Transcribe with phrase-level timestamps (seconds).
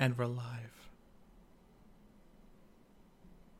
[0.00, 0.88] And we're live.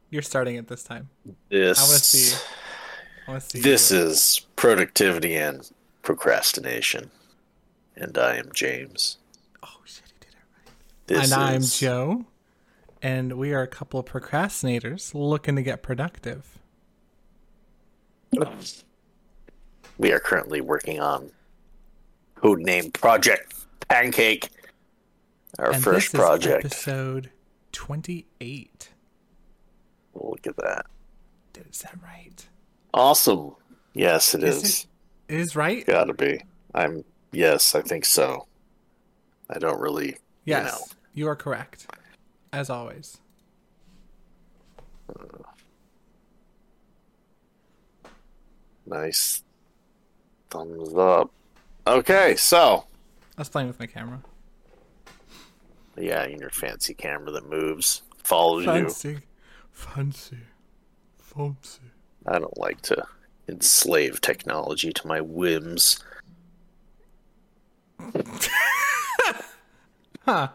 [0.08, 1.10] You're starting it this time.
[1.50, 2.36] This I want to see.
[3.28, 3.60] I want to see.
[3.60, 3.98] this you.
[3.98, 7.10] is productivity and procrastination,
[7.94, 9.18] and I am James.
[9.62, 10.72] Oh shit, he did it right.
[11.08, 12.24] This and I'm Joe,
[13.02, 16.58] and we are a couple of procrastinators looking to get productive.
[19.98, 21.32] We are currently working on
[22.36, 23.52] code name Project
[23.90, 24.48] Pancake,
[25.58, 26.64] our and first project.
[26.64, 27.30] is episode
[27.72, 28.90] 28.
[30.14, 30.86] Look at that!
[31.52, 32.46] Did is that right?
[32.92, 33.54] Awesome.
[33.94, 34.86] Yes, it Is is.
[35.28, 35.86] It is right.
[35.86, 36.42] Gotta be.
[36.74, 37.04] I'm.
[37.32, 38.46] Yes, I think so.
[39.48, 40.16] I don't really.
[40.44, 40.86] Yes, know.
[41.14, 41.86] you are correct,
[42.52, 43.18] as always.
[48.86, 49.42] Nice.
[50.50, 51.30] Thumbs up.
[51.86, 52.86] Okay, so
[53.36, 54.20] I was playing with my camera.
[56.00, 58.70] Yeah, in your fancy camera that moves, follows you.
[58.72, 59.18] Fancy,
[59.72, 60.38] fancy,
[61.18, 61.80] fancy.
[62.26, 63.04] I don't like to
[63.48, 66.02] enslave technology to my whims.
[70.26, 70.48] Huh.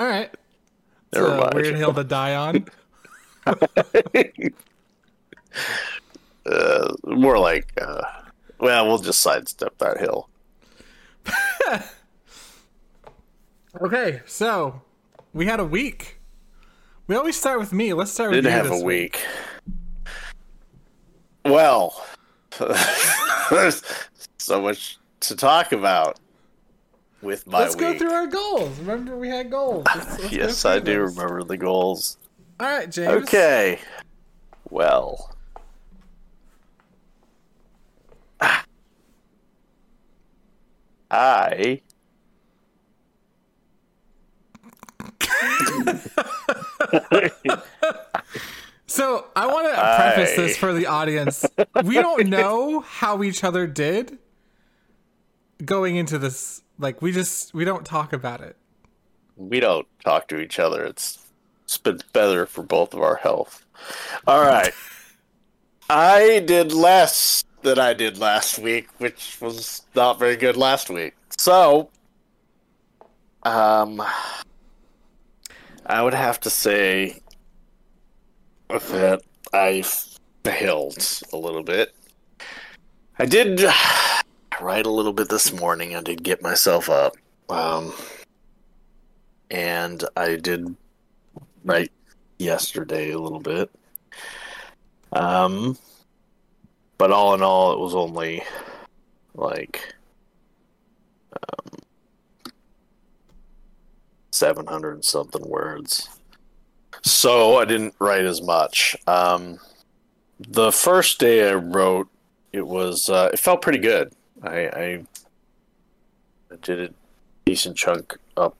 [0.00, 0.30] All right.
[0.32, 1.54] It's Never a mind.
[1.54, 2.66] weird hill to die on.
[6.44, 8.02] Uh, more like, uh,
[8.58, 10.28] well, we'll just sidestep that hill.
[13.80, 14.82] Okay, so
[15.32, 16.18] we had a week.
[17.06, 17.92] We always start with me.
[17.92, 19.24] Let's start with Did you have this a week.
[21.44, 22.06] Well,
[23.50, 23.82] there's
[24.38, 26.18] so much to talk about
[27.20, 28.78] with my Let's go through our goals.
[28.78, 29.84] Remember, we had goals.
[29.94, 31.16] Let's- let's yes, I do those.
[31.16, 32.18] remember the goals.
[32.60, 33.08] All right, James.
[33.24, 33.78] Okay.
[34.70, 35.34] Well.
[41.10, 41.80] I
[48.86, 51.46] So I want to preface this for the audience.
[51.82, 54.18] We don't know how each other did
[55.64, 56.62] going into this.
[56.78, 58.54] Like, we just we don't talk about it.
[59.36, 60.84] we don't talk to each other.
[60.84, 61.24] It's
[61.64, 63.64] it's been better for both of our health.
[64.26, 64.74] All right.
[65.88, 71.14] I did less than I did last week, which was not very good last week.
[71.38, 71.88] So,
[73.44, 74.02] um,
[75.92, 77.20] I would have to say
[78.70, 79.20] that
[79.52, 79.84] I
[80.42, 81.94] failed a little bit.
[83.18, 83.62] I did
[84.62, 85.94] write a little bit this morning.
[85.94, 87.14] I did get myself up.
[87.50, 87.92] Um,
[89.50, 90.74] and I did
[91.62, 91.92] write
[92.38, 93.70] yesterday a little bit.
[95.12, 95.76] Um,
[96.96, 98.42] but all in all, it was only
[99.34, 99.94] like
[101.34, 101.71] um,
[104.42, 106.08] seven hundred and something words.
[107.02, 108.96] So I didn't write as much.
[109.06, 109.60] Um,
[110.40, 112.08] the first day I wrote,
[112.52, 114.12] it was uh, it felt pretty good.
[114.42, 115.04] I, I
[116.50, 116.88] I did a
[117.44, 118.56] decent chunk up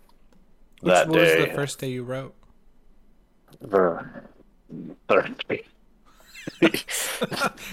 [0.81, 1.47] Which that was day.
[1.49, 2.35] the first day you wrote?
[3.69, 4.23] For
[5.09, 5.65] Thursday.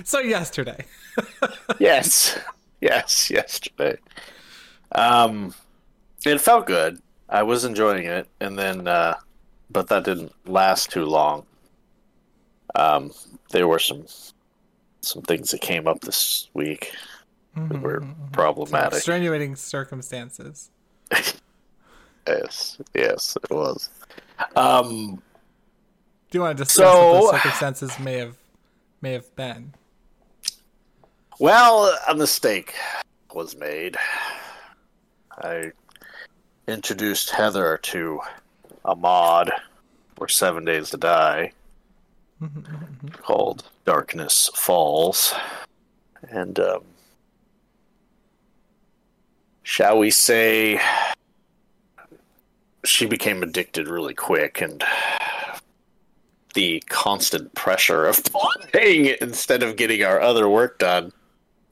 [0.04, 0.86] So yesterday.
[1.80, 2.38] yes,
[2.82, 3.98] yes, yesterday.
[4.94, 5.54] Um,
[6.26, 7.00] it felt good.
[7.30, 9.16] I was enjoying it, and then, uh,
[9.70, 11.46] but that didn't last too long.
[12.76, 13.12] Um,
[13.52, 14.06] there were some
[15.02, 16.92] some things that came up this week
[17.56, 18.98] that were problematic.
[18.98, 20.70] Extenuating circumstances.
[22.28, 23.90] Yes, yes, it was.
[24.56, 25.16] Um,
[26.30, 28.38] Do you want to discuss what So- the circumstances may have
[29.02, 29.74] may have been?
[31.40, 32.76] Well, a mistake
[33.34, 33.98] was made.
[35.32, 35.72] I
[36.70, 38.22] introduced Heather to
[38.86, 39.52] a mod
[40.16, 41.52] for Seven Days to Die
[43.12, 45.34] called Darkness Falls.
[46.30, 46.84] And, um,
[49.64, 50.80] shall we say,
[52.86, 54.84] she became addicted really quick, and
[56.54, 58.24] the constant pressure of
[58.72, 61.12] playing it instead of getting our other work done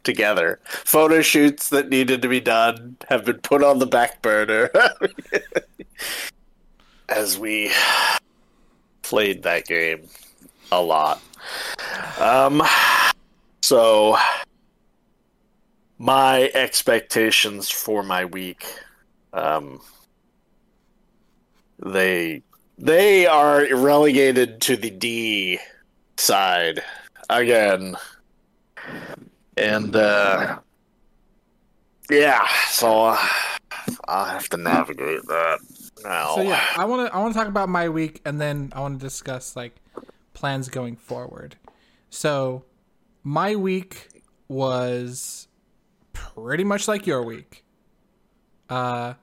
[0.07, 0.57] together.
[0.63, 4.71] Photo shoots that needed to be done have been put on the back burner
[7.09, 7.69] as we
[9.01, 10.07] played that game
[10.71, 11.21] a lot.
[12.21, 12.63] Um,
[13.62, 14.15] so
[15.98, 18.65] my expectations for my week,
[19.33, 19.81] um,
[21.80, 22.44] they
[22.77, 25.59] they are relegated to the D
[26.15, 26.81] side
[27.30, 27.98] again
[29.57, 30.59] and uh
[32.09, 33.27] yeah so uh,
[34.07, 35.59] i'll have to navigate that
[36.04, 36.36] now.
[36.36, 38.81] So yeah, I want to I want to talk about my week, and then I
[38.81, 39.75] want to discuss like
[40.33, 41.56] plans going forward.
[42.09, 42.65] So
[43.24, 45.48] my week was
[46.13, 47.63] pretty much like your week.
[48.69, 49.13] Uh,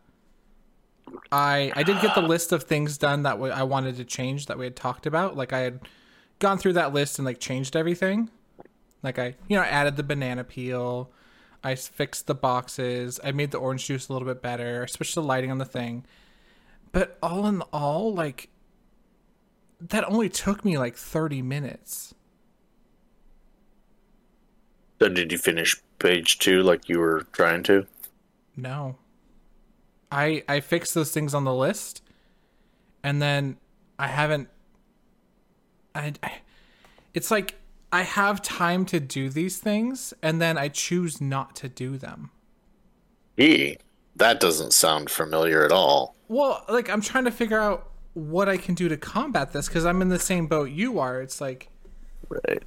[1.31, 4.59] I I did get the list of things done that I wanted to change that
[4.59, 5.37] we had talked about.
[5.37, 5.81] Like I had
[6.39, 8.31] gone through that list and like changed everything.
[9.05, 11.13] Like I you know added the banana peel.
[11.63, 13.21] I fixed the boxes.
[13.23, 14.83] I made the orange juice a little bit better.
[14.83, 16.05] I switched the lighting on the thing.
[16.93, 18.49] But all in all, like
[19.81, 22.15] that only took me like 30 minutes.
[25.01, 27.87] So did you finish page two like you were trying to?
[28.57, 28.97] No.
[30.11, 32.03] I I fixed those things on the list
[33.03, 33.59] and then
[33.99, 34.49] I haven't
[35.95, 36.33] I, I
[37.13, 37.57] it's like
[37.95, 42.33] I have time to do these things and then I choose not to do them.
[43.39, 43.77] Gee,
[44.17, 46.17] that doesn't sound familiar at all.
[46.27, 49.87] Well, like I'm trying to figure out what I can do to combat this cuz
[49.87, 51.23] I'm in the same boat you are.
[51.23, 51.69] It's like
[52.29, 52.65] Right.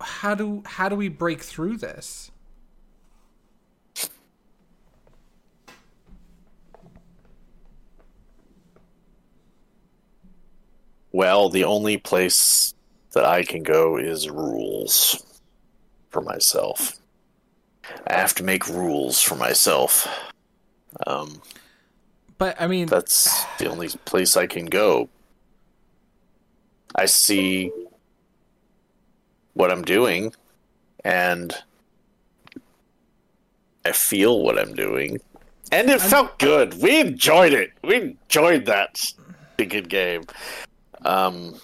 [0.00, 2.30] how do how do we break through this?
[11.10, 12.74] Well, the only place
[13.12, 15.24] that I can go is rules
[16.10, 16.98] for myself.
[18.06, 20.06] I have to make rules for myself.
[21.06, 21.40] Um,
[22.38, 25.08] But I mean, that's the only place I can go.
[26.94, 27.70] I see
[29.54, 30.32] what I'm doing
[31.04, 31.54] and
[33.84, 35.20] I feel what I'm doing.
[35.72, 36.74] And it felt good.
[36.82, 37.72] We enjoyed it.
[37.84, 40.24] We enjoyed that stinking game.
[41.04, 41.60] Um,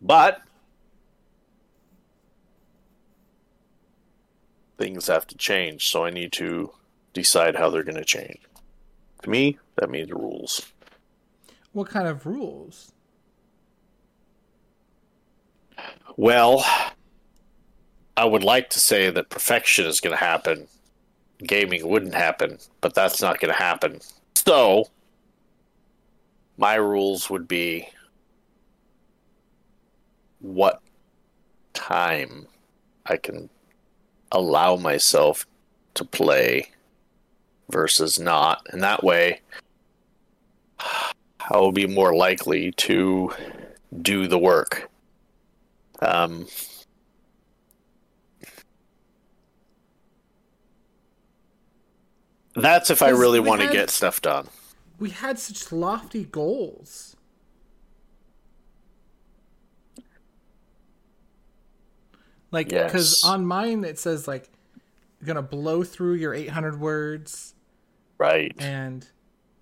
[0.00, 0.42] but
[4.78, 6.72] things have to change, so I need to
[7.12, 8.40] decide how they're going to change.
[9.22, 10.72] To me, that means rules.
[11.72, 12.92] what kind of rules?
[16.16, 16.64] Well,
[18.16, 20.66] I would like to say that perfection is going to happen.
[21.38, 24.00] Gaming wouldn't happen, but that's not going to happen.
[24.34, 24.88] So,
[26.56, 27.88] my rules would be
[30.40, 30.80] what
[31.74, 32.46] time
[33.06, 33.48] I can
[34.32, 35.46] allow myself
[35.94, 36.70] to play
[37.70, 38.66] versus not.
[38.70, 39.40] And that way,
[40.78, 43.32] I will be more likely to
[44.02, 44.90] do the work.
[46.00, 46.46] Um,
[52.54, 54.48] that's if I really want to get stuff done.
[54.98, 57.16] We had such lofty goals.
[62.50, 63.24] Like, because Yes.
[63.24, 64.50] on mine it says like,
[65.20, 67.54] you're gonna blow through your 800 words,
[68.18, 68.54] Right.
[68.58, 69.06] and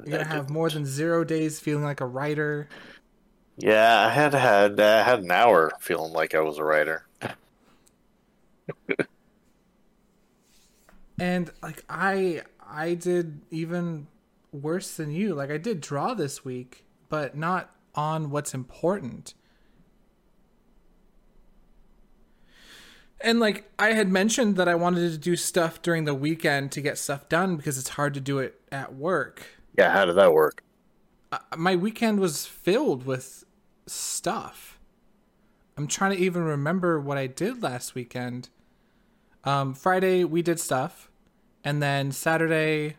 [0.05, 2.69] you're gonna have more than zero days feeling like a writer.
[3.57, 7.07] Yeah, I had had I had an hour feeling like I was a writer.
[11.19, 14.07] And like I, I did even
[14.53, 15.35] worse than you.
[15.35, 19.35] Like I did draw this week, but not on what's important.
[23.21, 26.81] And like I had mentioned that I wanted to do stuff during the weekend to
[26.81, 29.47] get stuff done because it's hard to do it at work.
[29.77, 30.63] Yeah, how did that work?
[31.33, 33.45] Uh, my weekend was filled with
[33.87, 34.79] stuff.
[35.77, 38.49] I'm trying to even remember what I did last weekend.
[39.45, 41.11] Um, Friday we did stuff,
[41.65, 42.97] and then Saturday.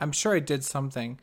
[0.00, 1.18] I'm sure I did something.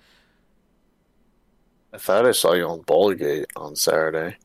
[1.96, 4.36] I thought I saw you on Ballgate on Saturday.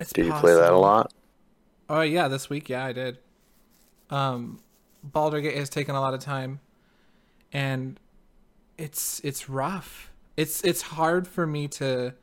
[0.00, 1.12] It's Did you play that a lot?
[1.88, 3.18] Oh yeah, this week, yeah, I did.
[4.10, 4.58] Um,
[5.04, 6.58] Baldur's Gate has taken a lot of time,
[7.52, 8.00] and
[8.76, 10.10] it's it's rough.
[10.36, 12.14] It's it's hard for me to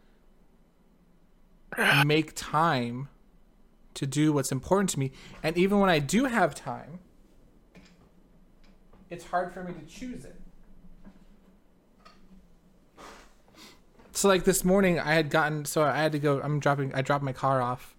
[2.05, 3.07] make time
[3.93, 5.13] to do what's important to me,
[5.43, 6.99] and even when I do have time,
[9.09, 10.35] it's hard for me to choose it.
[14.15, 16.39] So like this morning, I had gotten so I had to go.
[16.41, 16.95] I'm dropping.
[16.95, 17.95] I dropped my car off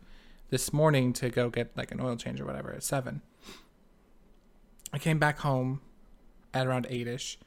[0.49, 3.21] this morning to go get like an oil change or whatever at seven.
[4.95, 5.83] I came back home
[6.55, 7.39] at around eight ish,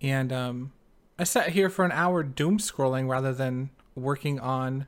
[0.00, 0.72] and um,
[1.18, 4.86] I sat here for an hour doom scrolling rather than working on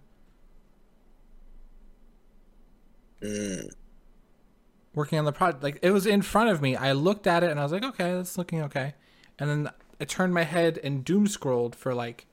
[4.95, 5.65] working on the project.
[5.65, 6.77] Like it was in front of me.
[6.77, 8.95] I looked at it and I was like, okay, that's looking okay.
[9.41, 12.27] And then I turned my head and doom scrolled for like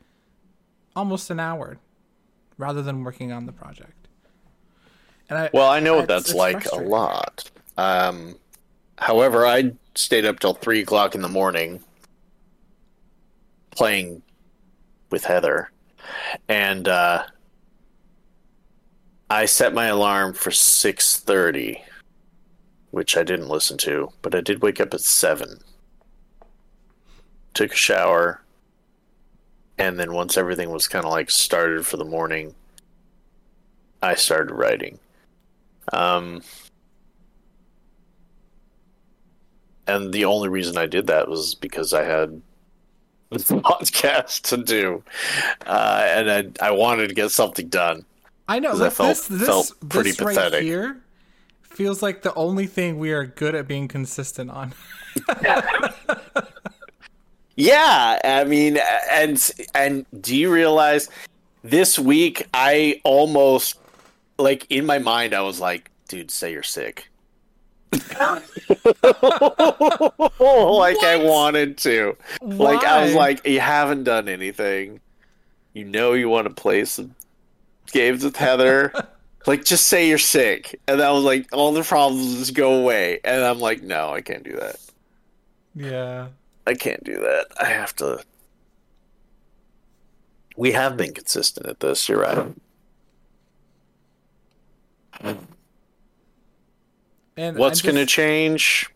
[0.99, 1.77] almost an hour
[2.57, 4.07] rather than working on the project.
[5.29, 7.49] And I, Well, I know what that's like a lot.
[7.77, 8.35] Um,
[8.97, 11.81] however, I stayed up till three o'clock in the morning
[13.71, 14.21] playing
[15.09, 15.71] with Heather,
[16.49, 17.23] and uh,
[19.29, 21.81] I set my alarm for six thirty,
[22.91, 25.59] which I didn't listen to, but I did wake up at seven.
[27.53, 28.41] Took a shower,
[29.79, 32.53] and then once everything was kind of like started for the morning,
[34.03, 34.99] I started writing.
[35.91, 36.43] Um,
[39.87, 42.41] and the only reason I did that was because I had
[43.31, 45.03] this podcast to do,
[45.65, 46.31] uh, and
[46.61, 48.05] I, I wanted to get something done.
[48.47, 50.63] I know 'Cause I felt- this this, felt pretty this right pathetic.
[50.63, 51.01] here
[51.63, 54.73] feels like the only thing we are good at being consistent on.
[55.41, 55.91] Yeah,
[58.23, 58.79] I mean,
[59.11, 61.09] and and do you realize
[61.61, 63.77] this week I almost
[64.37, 67.09] like in my mind I was like, dude, say you're sick.
[67.91, 68.07] like
[71.03, 72.15] I wanted to.
[72.41, 75.01] Like I was like, you haven't done anything.
[75.73, 77.13] You know you want to play some
[77.91, 78.93] games with Heather.
[79.47, 80.79] like just say you're sick.
[80.87, 83.19] And I was like, all the problems just go away.
[83.25, 84.77] And I'm like, no, I can't do that.
[85.75, 86.27] yeah.
[86.65, 87.47] I can't do that.
[87.59, 88.23] I have to.
[90.55, 92.07] We have been consistent at this.
[92.07, 92.53] You're right.
[97.37, 98.89] And What's going to change?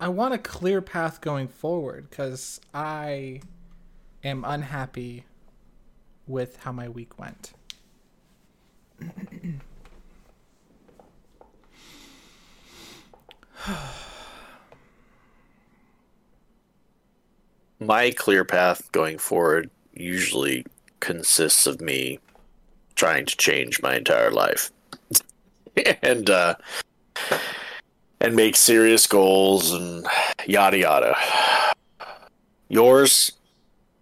[0.00, 3.40] I want a clear path going forward because I
[4.22, 5.24] am unhappy
[6.28, 7.52] with how my week went.
[17.80, 20.66] My clear path going forward usually
[21.00, 22.18] consists of me
[22.96, 24.70] trying to change my entire life
[26.02, 26.54] and uh,
[28.20, 30.06] and make serious goals and
[30.46, 31.16] yada yada.
[32.68, 33.32] Yours,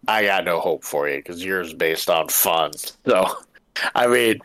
[0.09, 2.73] I got no hope for you because yours is based on fun.
[3.06, 3.26] So,
[3.95, 4.40] I mean,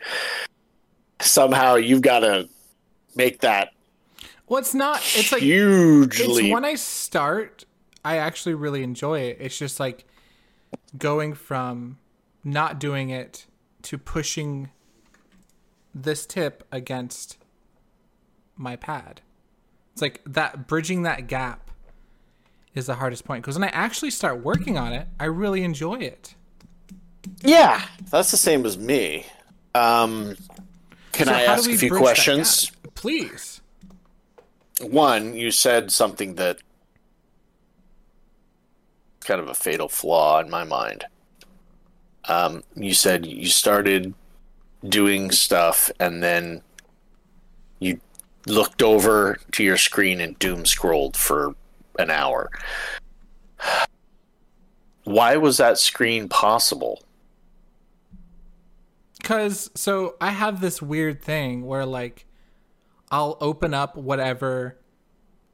[1.20, 2.48] somehow you've got to
[3.16, 3.70] make that
[4.46, 4.98] Well, it's not.
[5.14, 6.44] It's like hugely.
[6.44, 7.64] it's when I start,
[8.04, 9.38] I actually really enjoy it.
[9.40, 10.04] It's just like
[10.98, 11.98] going from
[12.44, 13.46] not doing it
[13.82, 14.70] to pushing
[15.94, 17.38] this tip against
[18.56, 19.20] my pad.
[19.92, 21.70] It's like that bridging that gap
[22.74, 25.94] is the hardest point because when I actually start working on it, I really enjoy
[25.96, 26.34] it.
[27.42, 29.26] Yeah, that's the same as me.
[29.74, 30.36] Um,
[31.12, 32.72] can So I ask a few questions?
[32.94, 33.60] Please.
[34.80, 36.58] One, you said something that
[39.22, 41.04] kind of a fatal flaw in my mind.
[42.26, 44.14] Um, you said you started
[44.88, 46.62] doing stuff and then
[47.78, 48.00] you
[48.46, 51.54] looked over to your screen and doom scrolled for
[51.98, 52.50] an hour.
[55.04, 57.02] Why was that screen possible?
[59.22, 62.26] Cause so I have this weird thing where like
[63.10, 64.78] I'll open up whatever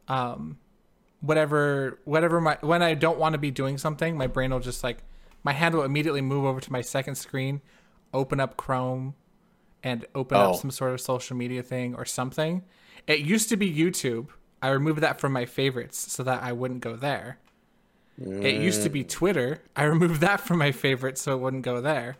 [0.07, 0.59] um
[1.21, 4.85] whatever whatever my when I don't want to be doing something, my brain will just
[4.85, 4.99] like
[5.45, 7.61] my hand will immediately move over to my second screen,
[8.13, 9.15] open up Chrome
[9.83, 10.53] and open Oh.
[10.53, 12.65] up some sort of social media thing or something.
[13.07, 14.29] It used to be YouTube.
[14.61, 17.39] I removed that from my favorites so that I wouldn't go there.
[18.21, 19.09] It used to be mm.
[19.09, 19.63] Twitter.
[19.77, 22.17] I removed that from my favorites so it wouldn't go there.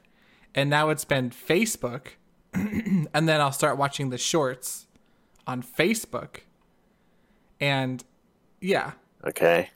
[0.55, 2.11] And now it's been Facebook.
[2.55, 4.87] and then I'll start watching the shorts
[5.47, 6.43] on Facebook.
[7.61, 8.05] And
[8.61, 8.93] yeah,
[9.25, 9.71] Okay.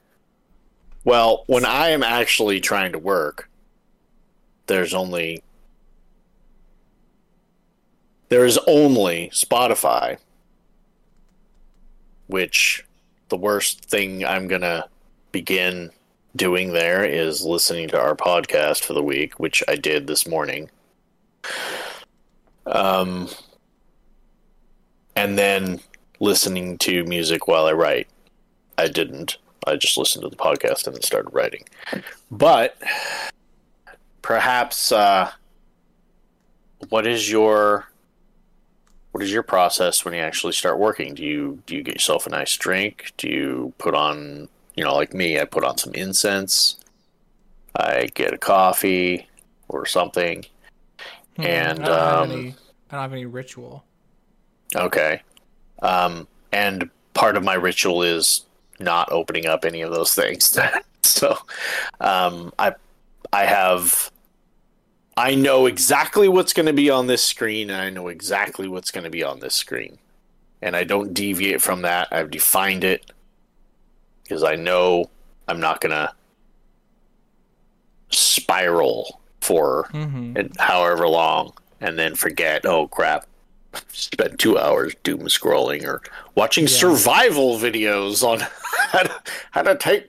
[1.05, 3.51] Well, when I am actually trying to work,
[4.67, 5.43] there's only
[8.29, 10.17] there's only Spotify,
[12.29, 12.85] which
[13.29, 14.89] the worst thing I'm gonna
[15.33, 15.91] begin
[16.37, 20.71] doing there is listening to our podcast for the week, which I did this morning.
[22.65, 23.29] Um,
[25.17, 25.81] and then
[26.21, 28.07] listening to music while I write.
[28.79, 29.39] I didn't.
[29.67, 31.65] I just listened to the podcast and then started writing.
[32.31, 32.77] But
[34.23, 35.31] perhaps, uh,
[36.89, 37.87] what is your
[39.13, 41.15] what is your process when you actually start working?
[41.15, 43.13] Do you do you get yourself a nice drink?
[43.19, 45.39] Do you put on you know like me?
[45.39, 46.77] I put on some incense.
[47.77, 49.29] I get a coffee
[49.69, 50.45] or something.
[51.37, 52.49] And I don't, have um, any,
[52.91, 53.85] I don't have any ritual.
[54.77, 55.23] Okay.
[55.81, 58.45] Um, and part of my ritual is
[58.83, 60.59] not opening up any of those things.
[61.03, 61.39] so,
[62.01, 62.75] um, I,
[63.33, 64.11] I have,
[65.17, 68.91] I know exactly what's going to be on this screen, and I know exactly what's
[68.91, 69.99] going to be on this screen.
[70.61, 72.09] And I don't deviate from that.
[72.13, 73.11] I've defined it
[74.23, 75.11] because I know
[75.49, 76.13] I'm not going to
[78.11, 80.57] spiral for Mhm.
[80.61, 83.27] however long and then forget, oh crap,
[83.89, 86.03] spent two hours doom scrolling or
[86.35, 86.71] watching Yeah.
[86.71, 88.41] survival videos on
[88.91, 90.07] how to, how to take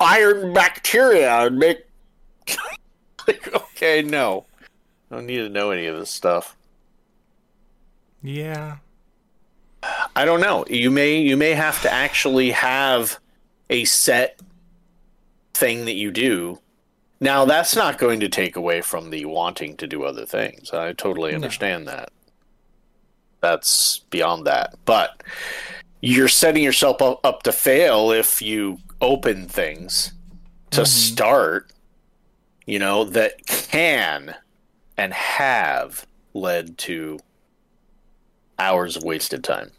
[0.00, 1.86] iron bacteria and make.
[3.26, 4.44] like, okay, no.
[5.10, 6.56] I don't need to know any of this stuff.
[8.22, 8.78] Yeah.
[10.16, 10.64] I don't know.
[10.68, 13.18] You may you may have to actually have
[13.70, 14.40] a set
[15.54, 16.58] thing that you do.
[17.20, 20.72] Now that's not going to take away from the wanting to do other things.
[20.72, 21.36] I totally No.
[21.36, 22.10] understand that.
[23.40, 24.74] That's beyond that.
[24.84, 25.22] But
[26.00, 30.12] you're setting yourself up, up to fail if you open things
[30.70, 30.86] to Mhm.
[30.86, 31.72] start,
[32.66, 34.34] you know, that can
[34.96, 37.18] and have led to
[38.58, 39.70] hours of wasted time.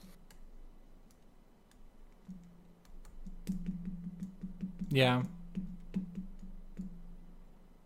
[4.89, 5.23] Yeah.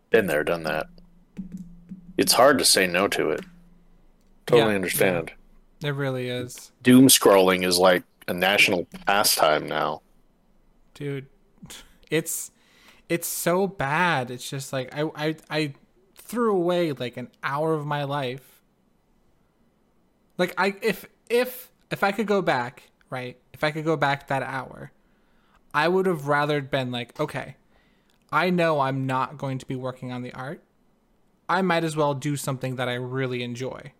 [0.10, 0.88] Been there, done that.
[2.18, 3.42] It's hard to say no to it.
[4.46, 5.32] Totally Yeah, understand.
[5.84, 6.72] It really is.
[6.84, 10.02] Doom scrolling is like a national pastime now.
[10.94, 11.28] Dude.
[12.10, 12.52] It's
[13.10, 14.32] it's so bad.
[14.32, 15.74] It's just like I I I
[16.16, 18.62] threw away like an hour of my life.
[20.38, 23.38] Like I if if if I could go back, right?
[23.54, 24.92] If I could go back that hour,
[25.74, 27.56] I would have rather been like, okay,
[28.32, 30.64] I know I'm not going to be working on the art.
[31.50, 33.92] I might as well do something that I really enjoy,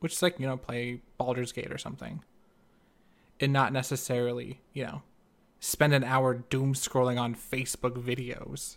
[0.00, 2.22] which is like, you know, play Baldur's Gate or something.
[3.40, 5.02] And not necessarily, you know,
[5.60, 8.76] spend an hour doom scrolling on Facebook videos.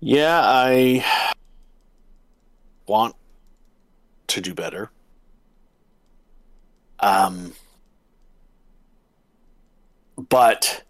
[0.00, 1.04] Yeah, I
[2.88, 3.14] want
[4.26, 4.90] to do better.
[6.98, 7.52] Um,
[10.16, 10.82] but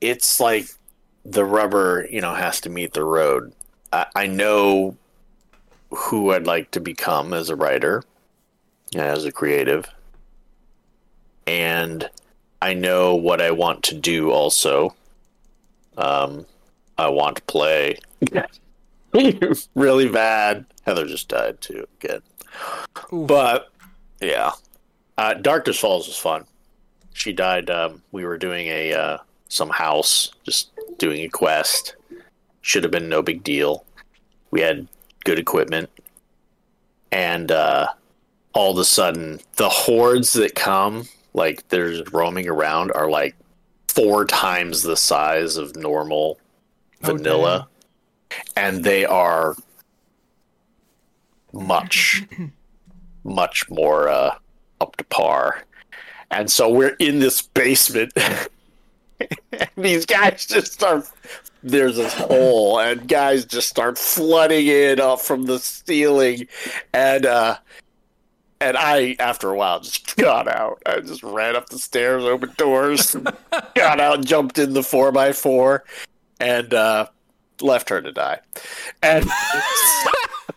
[0.00, 0.66] it's like
[1.24, 3.52] the rubber, you know, has to meet the road.
[3.92, 4.96] I, I know
[5.90, 8.02] who I'd like to become as a writer,
[8.96, 9.88] as a creative,
[11.46, 12.08] and
[12.60, 14.94] I know what I want to do also.
[15.96, 16.46] Um,
[16.98, 17.98] I want to play
[19.74, 20.66] really bad.
[20.84, 22.20] Heather just died too again.
[23.12, 23.28] Oof.
[23.28, 23.70] But
[24.20, 24.52] yeah,
[25.18, 26.44] uh, Darkness Falls was fun.
[27.12, 27.70] She died.
[27.70, 29.18] Um, we were doing a uh,
[29.48, 31.96] some house, just doing a quest.
[32.60, 33.84] Should have been no big deal.
[34.50, 34.88] We had
[35.24, 35.90] good equipment,
[37.12, 37.88] and uh,
[38.54, 43.34] all of a sudden, the hordes that come, like they're roaming around, are like
[43.88, 46.38] four times the size of normal
[47.04, 47.68] Oh, vanilla,
[48.56, 49.56] and they are
[51.52, 52.24] much,
[53.24, 54.36] much more uh,
[54.80, 55.64] up to par.
[56.30, 58.12] And so we're in this basement.
[59.76, 61.10] these guys just start.
[61.62, 66.46] There's this hole, and guys just start flooding in up from the ceiling,
[66.92, 67.56] and uh,
[68.60, 70.82] and I, after a while, just got out.
[70.86, 73.16] I just ran up the stairs, opened doors,
[73.74, 75.84] got out, jumped in the four by four,
[76.38, 77.06] and uh,
[77.60, 78.40] left her to die.
[79.02, 79.28] And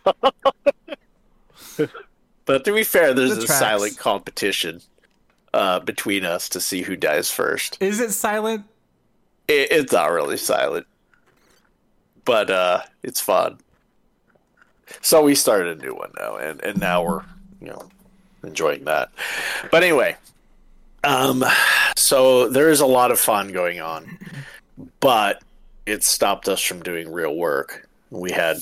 [2.45, 4.81] but to be fair, there's The a silent competition
[5.53, 7.77] uh, between us to see who dies first.
[7.79, 8.65] Is it silent?
[9.47, 10.87] It, it's not really silent,
[12.25, 13.57] but uh, it's fun.
[15.01, 17.23] So we started a new one now, and and now we're
[17.61, 17.89] you know
[18.43, 19.09] enjoying that.
[19.71, 20.17] But anyway,
[21.03, 21.43] um,
[21.95, 24.17] so there is a lot of fun going on,
[24.99, 25.41] but
[25.85, 27.87] it stopped us from doing real work.
[28.09, 28.57] We had,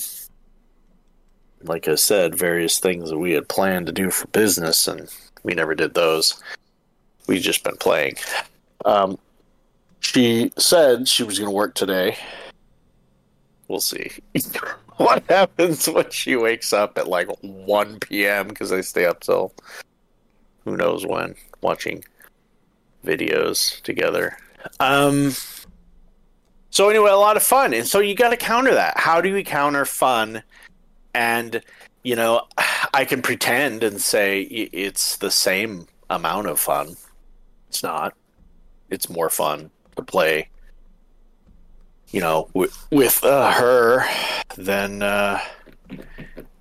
[1.62, 5.54] like I said, various things that we had planned to do for business, and we
[5.54, 6.40] never did those.
[7.26, 8.16] We've just been playing.
[8.84, 9.18] Um,
[10.06, 12.16] she said she was going to work today.
[13.66, 14.12] We'll see
[14.98, 18.46] what happens when she wakes up at like 1 p.m.
[18.46, 19.52] because I stay up till
[20.64, 22.04] who knows when watching
[23.04, 24.38] videos together.
[24.78, 25.32] Um.
[26.70, 28.98] So anyway, a lot of fun, and so you got to counter that.
[28.98, 30.42] How do we counter fun?
[31.14, 31.62] And
[32.04, 32.42] you know,
[32.94, 36.96] I can pretend and say it's the same amount of fun.
[37.68, 38.14] It's not.
[38.90, 40.48] It's more fun to play.
[42.10, 44.06] You know, with, with uh, her
[44.56, 45.40] than uh,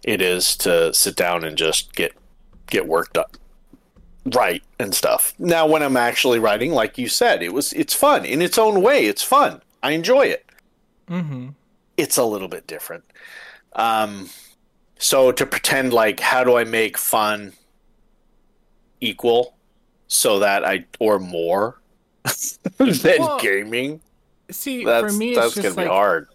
[0.04, 2.14] it is to sit down and just get
[2.68, 3.26] get work done
[4.34, 5.34] right and stuff.
[5.38, 8.82] Now when I'm actually writing, like you said, it was it's fun in its own
[8.82, 9.06] way.
[9.06, 9.62] It's fun.
[9.84, 10.46] I enjoy it.
[11.10, 11.50] Mm-hmm.
[11.98, 13.04] It's a little bit different.
[13.74, 14.30] Um
[14.98, 17.54] so to pretend like how do I make fun
[19.02, 19.56] equal
[20.08, 21.80] so that I or more
[22.78, 24.02] than Well, gaming?
[24.52, 26.28] See, That's for me, it's that's just gonna like be hard.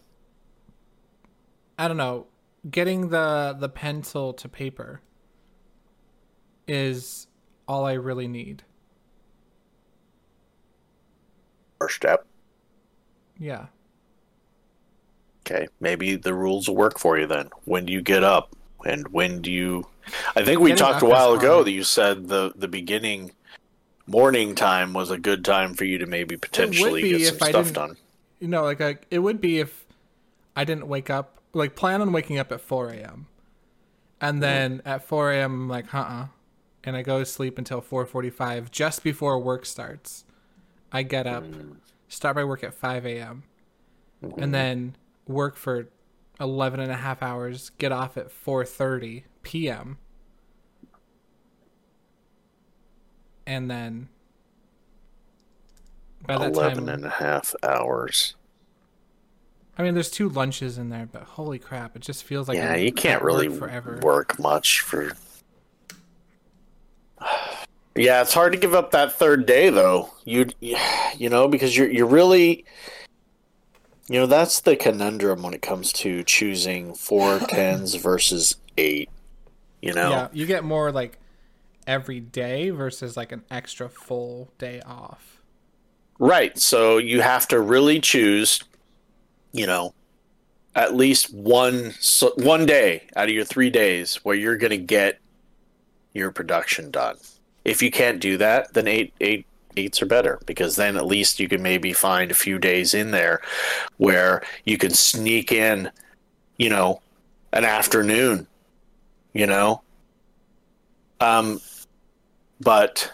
[1.79, 2.27] I don't know,
[2.69, 5.01] getting the the pencil to paper
[6.67, 7.27] is
[7.67, 8.63] all I really need.
[11.81, 12.27] First step.
[13.39, 13.67] Yeah.
[15.47, 17.49] Okay, maybe the rules will work for you then.
[17.65, 19.87] When do you get up, and when do you?
[20.37, 23.33] I think we Getting talked a while ago that you said the the beginning
[24.11, 27.97] morning time was a good time for you to maybe potentially get some stuff done.
[28.41, 29.87] You know, like I, it would be if
[30.57, 33.27] I didn't wake up, like plan on waking up at 4 a.m.
[34.21, 34.41] And mm-hmm.
[34.41, 36.27] then at 4 a.m., I'm like, uh-uh.
[36.83, 40.25] And I go to sleep until 4.45, just before work starts.
[40.91, 41.77] I get up, mm.
[42.09, 43.45] start my work at 5 a.m.
[44.25, 44.43] Mm-hmm.
[44.43, 44.97] And then
[45.29, 45.89] work for
[46.41, 49.99] 11 and a half hours, get off at 4.30 p.m.
[53.47, 54.09] And then
[56.27, 58.35] by that 11 time, and a half hours.
[59.79, 62.77] I mean, there's two lunches in there, but holy crap, it just feels like yeah,
[62.77, 64.01] you can't really work forever.
[64.03, 65.13] work much for.
[67.97, 70.11] Yeah, it's hard to give up that third day though.
[70.25, 72.65] You you know because you're you're really
[74.09, 79.11] you know that's the conundrum when it comes to choosing four tens versus eight.
[79.83, 81.19] You know, Yeah, you get more like
[81.91, 85.43] every day versus like an extra full day off.
[86.21, 86.57] Right.
[86.57, 88.63] So you have to really choose,
[89.51, 89.93] you know,
[90.77, 91.93] at least one
[92.37, 95.19] one day out of your 3 days where you're going to get
[96.15, 97.17] your production done.
[97.65, 101.41] If you can't do that, then eight eight eights are better because then at least
[101.41, 103.41] you can maybe find a few days in there
[103.97, 105.91] where you can sneak in,
[106.57, 107.03] you know,
[107.53, 108.47] an afternoon,
[109.33, 109.83] you know.
[111.21, 111.61] Um
[112.61, 113.13] but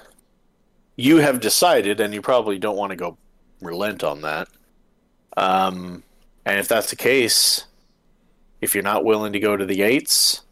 [0.96, 3.18] you have decided, and you probably don't want to go
[3.60, 4.48] relent on that.
[5.36, 6.02] Um,
[6.44, 7.66] and if that's the case,
[8.60, 10.42] if you're not willing to go to the eights,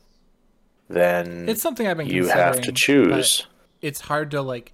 [0.88, 3.46] then It's something I've been you have to choose.
[3.80, 4.72] It's hard to like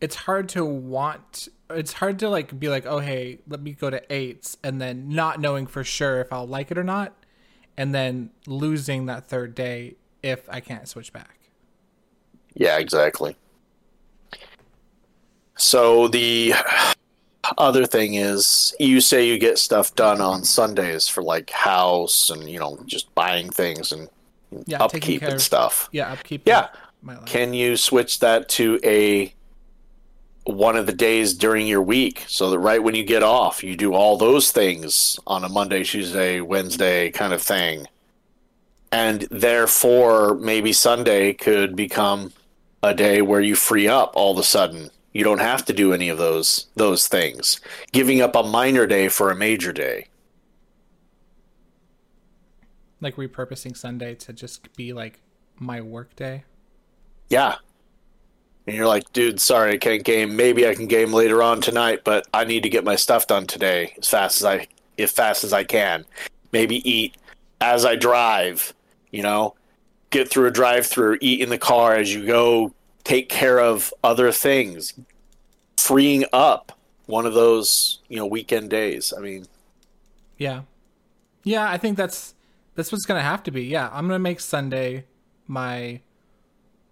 [0.00, 3.90] it's hard to want it's hard to like be like, "Oh, hey, let me go
[3.90, 7.14] to 8s" and then not knowing for sure if I'll like it or not
[7.76, 11.35] and then losing that third day if I can't switch back.
[12.56, 13.36] Yeah, exactly.
[15.56, 16.54] So the
[17.58, 22.48] other thing is, you say you get stuff done on Sundays for like house and
[22.48, 24.08] you know just buying things and
[24.66, 25.88] Yeah, upkeep and stuff.
[25.92, 26.68] yeah, upkeep Yeah.
[27.24, 29.32] Can you switch that to a
[30.44, 33.76] one of the days during your week so that right when you get off, you
[33.76, 37.86] do all those things on a Monday, Tuesday, Wednesday kind of thing.
[38.92, 42.32] And therefore, maybe Sunday could become
[42.86, 44.90] a day where you free up all of a sudden.
[45.12, 47.60] You don't have to do any of those those things.
[47.92, 50.08] Giving up a minor day for a major day.
[53.00, 55.20] like repurposing Sunday to just be like
[55.58, 56.44] my work day.
[57.28, 57.56] Yeah.
[58.66, 60.34] And you're like, dude, sorry, I can't game.
[60.34, 63.46] Maybe I can game later on tonight, but I need to get my stuff done
[63.46, 64.66] today as fast as I
[64.98, 66.04] as fast as I can.
[66.52, 67.16] Maybe eat
[67.60, 68.74] as I drive,
[69.10, 69.54] you know,
[70.10, 72.72] get through a drive through, eat in the car as you go,
[73.06, 74.94] take care of other things.
[75.76, 76.72] Freeing up
[77.06, 79.12] one of those, you know, weekend days.
[79.16, 79.46] I mean,
[80.36, 80.62] Yeah.
[81.44, 82.34] Yeah, I think that's
[82.74, 83.62] that's what's gonna have to be.
[83.64, 85.04] Yeah, I'm gonna make Sunday
[85.46, 86.00] my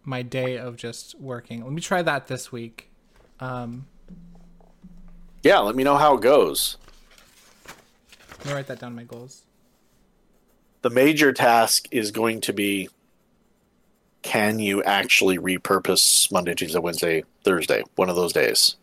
[0.05, 1.64] my day of just working.
[1.64, 2.90] Let me try that this week.
[3.40, 3.87] Um,
[5.42, 6.77] yeah, let me know how it goes.
[8.38, 9.42] let me write that down in my goals.
[10.83, 12.88] the major task is going to be
[14.25, 18.77] can you actually repurpose Monday, Tuesday, Wednesday, Thursday, one of those days?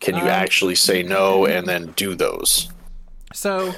[0.00, 2.68] Can you Um, actually say no and then do those?
[3.32, 3.74] So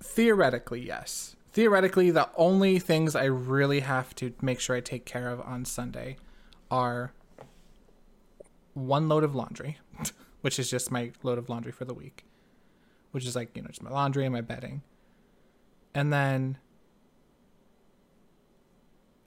[0.00, 1.34] theoretically, yes.
[1.52, 5.64] Theoretically, the only things I really have to make sure I take care of on
[5.64, 6.16] Sunday
[6.70, 7.12] are
[8.74, 9.78] one load of laundry,
[10.42, 12.24] which is just my load of laundry for the week,
[13.10, 14.82] which is like, you know, just my laundry and my bedding.
[15.92, 16.58] And then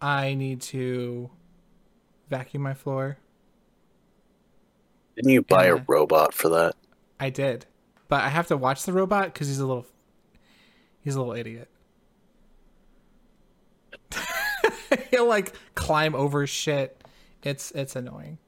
[0.01, 1.29] I need to
[2.29, 3.17] vacuum my floor.
[5.15, 6.75] Didn't you buy a robot for that?
[7.19, 7.67] I did,
[8.07, 9.85] but I have to watch the robot because he's a little,
[11.01, 11.69] he's a little idiot.
[15.11, 17.03] He'll like climb over shit.
[17.43, 18.39] It's it's annoying.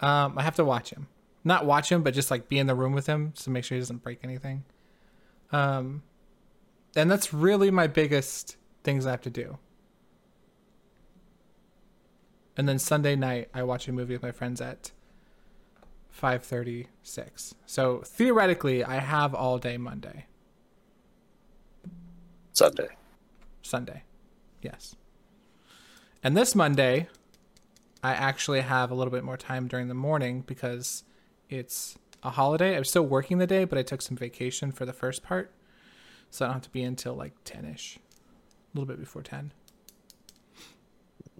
[0.00, 1.08] Um, I have to watch him.
[1.44, 3.76] Not watch him, but just like be in the room with him to make sure
[3.76, 4.64] he doesn't break anything.
[5.52, 6.02] Um,
[6.94, 9.58] and that's really my biggest things I have to do.
[12.60, 14.92] And then Sunday night, I watch a movie with my friends at
[16.10, 17.54] 5:36.
[17.64, 20.26] So theoretically, I have all day Monday.
[22.52, 22.88] Sunday.
[23.62, 24.02] Sunday.
[24.60, 24.94] Yes.
[26.22, 27.08] And this Monday,
[28.04, 31.04] I actually have a little bit more time during the morning because
[31.48, 32.76] it's a holiday.
[32.76, 35.50] I'm still working the day, but I took some vacation for the first part.
[36.28, 37.96] So I don't have to be until like 10 ish.
[37.96, 39.54] A little bit before 10.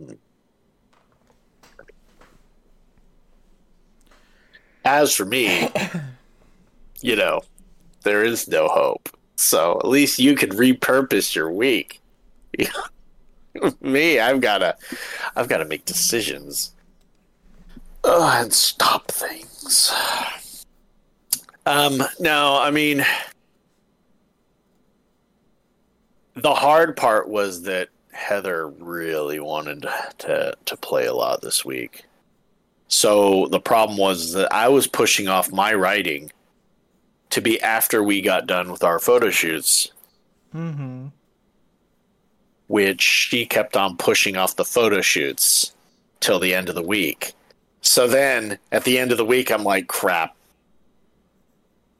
[0.00, 0.14] Mm-hmm.
[4.90, 5.70] As for me,
[7.00, 7.42] you know,
[8.02, 9.08] there is no hope.
[9.36, 12.00] So at least you can repurpose your week.
[13.80, 14.76] me, I've gotta,
[15.36, 16.74] I've gotta make decisions
[18.02, 19.92] uh, and stop things.
[21.66, 23.06] Um, no, I mean,
[26.34, 29.86] the hard part was that Heather really wanted
[30.18, 32.06] to to play a lot this week.
[32.90, 36.32] So the problem was that I was pushing off my writing
[37.30, 39.92] to be after we got done with our photo shoots.
[40.52, 41.06] Mm-hmm.
[42.66, 45.72] Which she kept on pushing off the photo shoots
[46.18, 47.32] till the end of the week.
[47.80, 50.34] So then at the end of the week, I'm like, crap.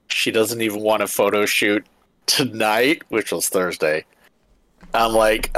[0.08, 1.86] She doesn't even want a photo shoot
[2.26, 4.04] tonight, which was Thursday.
[4.92, 5.56] I'm like,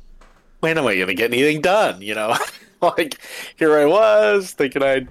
[0.60, 2.00] when am I going to get anything done?
[2.00, 2.34] You know,
[2.96, 3.18] like
[3.56, 5.08] here I was thinking I'd,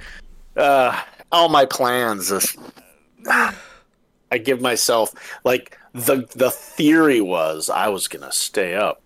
[0.55, 0.99] uh,
[1.31, 2.29] all my plans.
[2.29, 2.57] Just,
[3.27, 9.01] I give myself like the the theory was I was gonna stay up.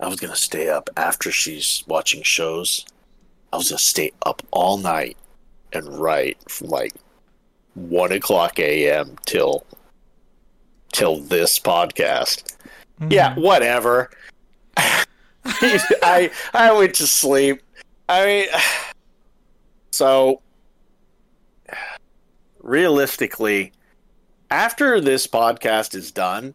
[0.00, 2.86] I was gonna stay up after she's watching shows.
[3.52, 5.16] I was gonna stay up all night
[5.72, 6.94] and write from like
[7.74, 9.16] one o'clock a.m.
[9.26, 9.64] till
[10.92, 12.56] till this podcast.
[13.00, 13.12] Mm-hmm.
[13.12, 14.10] Yeah, whatever.
[16.02, 17.62] I I went to sleep.
[18.08, 18.46] I mean,
[19.90, 20.40] so
[22.60, 23.72] realistically,
[24.50, 26.54] after this podcast is done,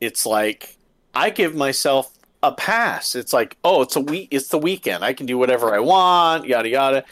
[0.00, 0.76] it's like
[1.14, 3.14] I give myself a pass.
[3.14, 4.28] It's like, oh, it's a week.
[4.30, 5.04] It's the weekend.
[5.04, 6.46] I can do whatever I want.
[6.46, 7.04] Yada yada.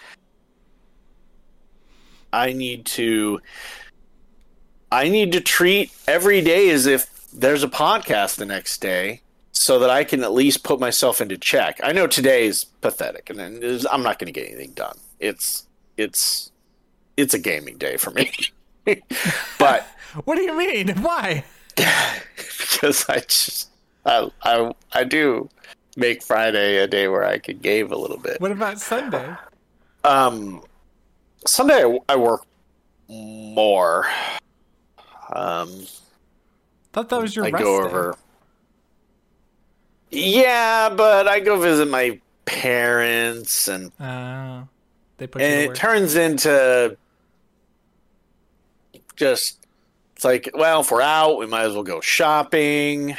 [2.32, 3.40] I need to.
[4.90, 9.20] I need to treat every day as if there's a podcast the next day
[9.58, 11.80] so that I can at least put myself into check.
[11.82, 14.96] I know today is pathetic, and I'm not going to get anything done.
[15.18, 15.66] It's
[15.96, 16.52] it's
[17.16, 18.30] it's a gaming day for me.
[19.58, 19.84] but
[20.24, 20.90] what do you mean?
[21.02, 21.44] Why?
[21.74, 23.70] because I just
[24.06, 25.48] I, I I do
[25.96, 28.40] make Friday a day where I could game a little bit.
[28.40, 29.34] What about Sunday?
[30.04, 30.62] Um,
[31.44, 32.46] Sunday I, I work
[33.08, 34.06] more.
[35.32, 35.84] Um,
[36.92, 37.46] thought that was your.
[37.46, 38.18] I go day.
[40.10, 44.62] Yeah, but I go visit my parents, and uh,
[45.18, 46.96] they put and it turns into
[49.16, 49.66] just
[50.14, 53.16] it's like, well, if we're out, we might as well go shopping.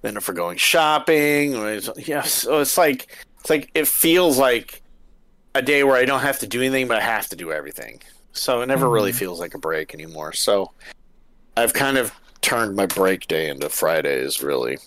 [0.00, 1.52] Then if we're going shopping,
[1.96, 4.82] yeah, so it's like it's like it feels like
[5.54, 8.00] a day where I don't have to do anything, but I have to do everything.
[8.32, 8.94] So it never mm-hmm.
[8.94, 10.32] really feels like a break anymore.
[10.32, 10.72] So
[11.56, 14.78] I've kind of turned my break day into Fridays, really.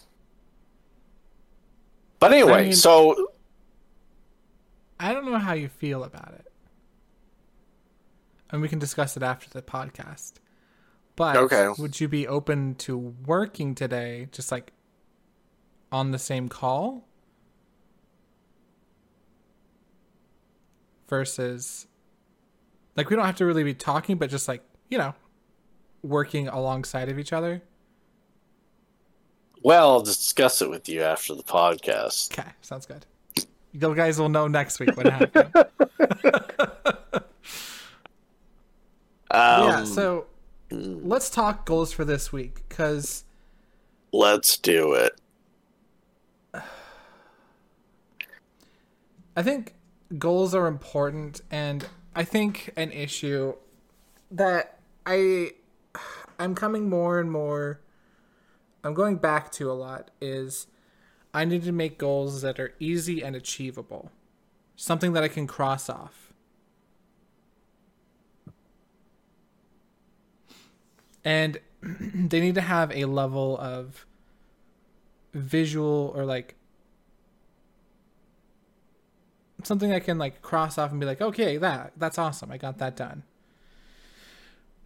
[2.19, 3.31] But anyway, I mean, so
[4.99, 6.51] I don't know how you feel about it,
[8.51, 10.33] and we can discuss it after the podcast.
[11.15, 11.69] But okay.
[11.77, 14.71] would you be open to working today, just like
[15.91, 17.07] on the same call,
[21.09, 21.87] versus
[22.95, 25.15] like we don't have to really be talking, but just like you know,
[26.03, 27.61] working alongside of each other?
[29.63, 32.31] Well, I'll discuss it with you after the podcast.
[32.37, 33.05] Okay, sounds good.
[33.73, 35.51] You guys will know next week what happened.
[35.55, 35.63] um,
[39.31, 40.25] yeah, so
[40.71, 43.23] let's talk goals for this week because.
[44.11, 45.13] Let's do it.
[49.37, 49.75] I think
[50.17, 53.53] goals are important, and I think an issue
[54.31, 55.51] that I
[56.41, 57.81] I'm coming more and more
[58.83, 60.67] I'm going back to a lot is
[61.33, 64.11] I need to make goals that are easy and achievable.
[64.75, 66.33] Something that I can cross off.
[71.23, 74.05] And they need to have a level of
[75.33, 76.55] visual or like
[79.63, 82.51] something I can like cross off and be like, okay, that that's awesome.
[82.51, 83.23] I got that done.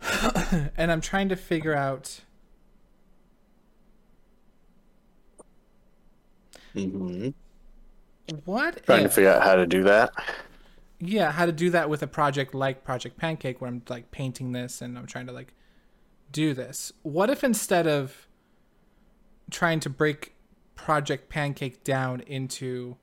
[0.77, 2.21] and I'm trying to figure out
[6.73, 7.29] hmm
[8.45, 10.11] what Trying to figure out how to do that.
[10.99, 14.51] yeah how to do that with a project like project pancake where i'm like painting
[14.53, 15.53] this and i'm trying to like
[16.31, 18.27] do this what if instead of
[19.51, 20.33] trying to break
[20.75, 22.97] project pancake down into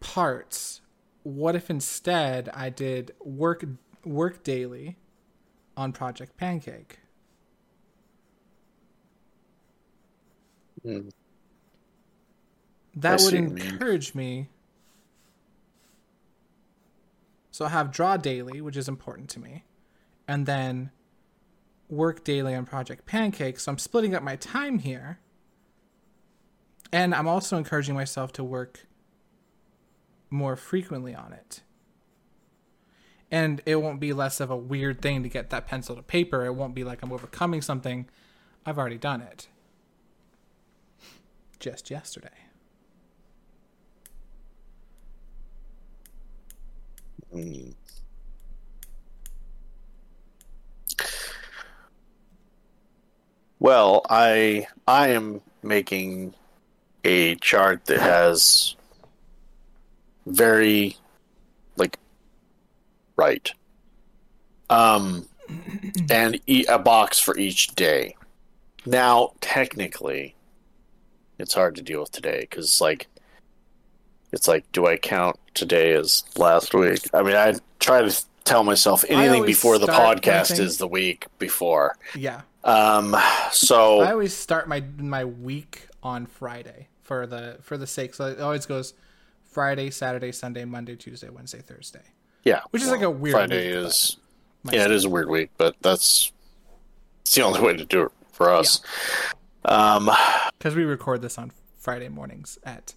[0.00, 0.80] parts
[1.22, 3.64] what if instead i did work
[4.04, 4.96] work daily
[5.76, 6.98] on project pancake
[10.82, 11.08] Hmm.
[12.96, 13.66] that I would see what you mean.
[13.66, 14.48] encourage me
[17.52, 19.64] so I have draw daily, which is important to me,
[20.26, 20.90] and then
[21.88, 23.60] work daily on Project Pancake.
[23.60, 25.18] So I'm splitting up my time here.
[26.90, 28.86] And I'm also encouraging myself to work
[30.30, 31.62] more frequently on it.
[33.32, 36.44] And it won't be less of a weird thing to get that pencil to paper.
[36.44, 38.06] It won't be like I'm overcoming something.
[38.66, 39.48] I've already done it.
[41.58, 42.28] Just yesterday.
[47.34, 47.74] Mm.
[53.58, 56.34] Well, I I am making
[57.04, 58.76] a chart that has
[60.26, 60.96] very
[63.16, 63.52] right
[64.70, 65.26] um
[66.10, 68.16] and e- a box for each day.
[68.86, 70.34] Now, technically,
[71.38, 73.08] it's hard to deal with today because like
[74.32, 77.02] it's like, do I count today as last week?
[77.12, 81.96] I mean, I try to tell myself anything before the podcast is the week before.
[82.16, 82.42] Yeah.
[82.64, 83.16] Um,
[83.50, 88.14] so I always start my my week on Friday for the for the sake.
[88.14, 88.94] So it always goes
[89.44, 92.04] Friday, Saturday, Sunday, Monday, Tuesday, Wednesday, Thursday.
[92.42, 94.16] Yeah, which is like a weird Friday week, is
[94.70, 96.32] yeah, it is a weird week, but that's
[97.22, 98.80] it's the only way to do it for us.
[99.64, 100.10] Um,
[100.58, 102.94] because we record this on Friday mornings at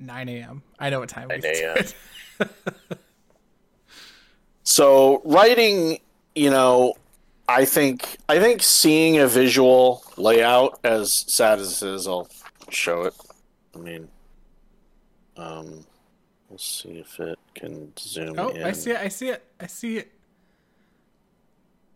[0.00, 0.62] 9 a.m.
[0.78, 2.48] I know what time we 9 a.m..
[4.64, 6.00] So writing,
[6.34, 6.94] you know,
[7.48, 12.28] I think I think seeing a visual layout, as sad as it is, I'll
[12.70, 13.14] show it.
[13.74, 14.08] I mean,
[15.36, 15.84] um,
[16.54, 18.62] we'll see if it can zoom Oh, in.
[18.62, 18.98] I see it.
[18.98, 19.44] I see it.
[19.58, 20.12] I see it.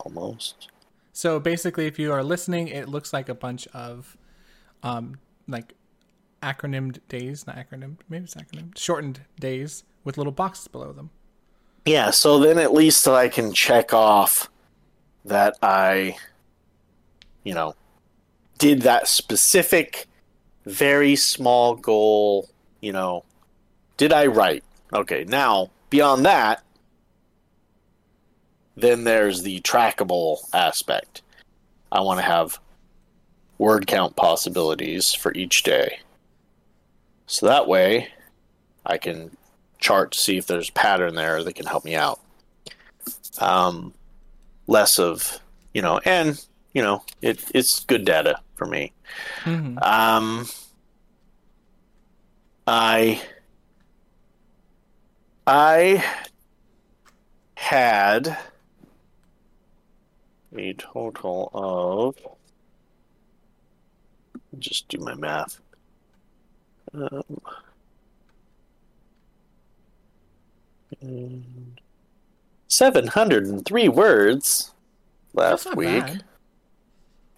[0.01, 0.69] Almost.
[1.13, 4.17] So basically, if you are listening, it looks like a bunch of,
[4.83, 5.75] um, like
[6.43, 11.11] acronymed days, not acronymed, maybe it's acronymed, shortened days with little boxes below them.
[11.85, 12.11] Yeah.
[12.11, 14.51] So then at least I can check off
[15.25, 16.17] that I,
[17.45, 17.77] you know,
[18.59, 20.07] did that specific,
[20.67, 22.49] very small goal.
[22.81, 23.25] You know,
[23.99, 24.65] did I write?
[24.95, 25.25] Okay.
[25.25, 26.65] Now beyond that,
[28.77, 31.21] then there's the trackable aspect.
[31.93, 32.59] I want to have
[33.59, 35.99] word count possibilities for each day.
[37.27, 38.09] So that way
[38.87, 39.37] I can
[39.79, 42.21] chart to see if there's a pattern there that can help me out.
[43.39, 43.93] Um,
[44.67, 45.39] less of,
[45.75, 48.93] you know, and, you know, it, it's good data for me.
[49.45, 49.83] Mhm.
[49.83, 50.47] Um,
[52.67, 53.21] I
[55.51, 56.05] I
[57.55, 58.37] had
[60.55, 62.17] a total of
[64.59, 65.59] just do my math.
[66.93, 67.41] Um,
[71.01, 71.81] and
[72.67, 74.75] 703 words
[75.33, 76.05] last week.
[76.05, 76.25] bad.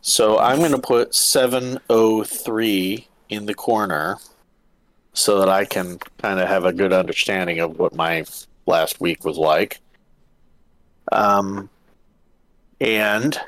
[0.00, 4.18] So I'm going to put 703 in the corner
[5.12, 8.24] so that I can kind of have a good understanding of what my
[8.66, 9.80] last week was like.
[11.12, 11.68] Um,
[12.80, 13.38] and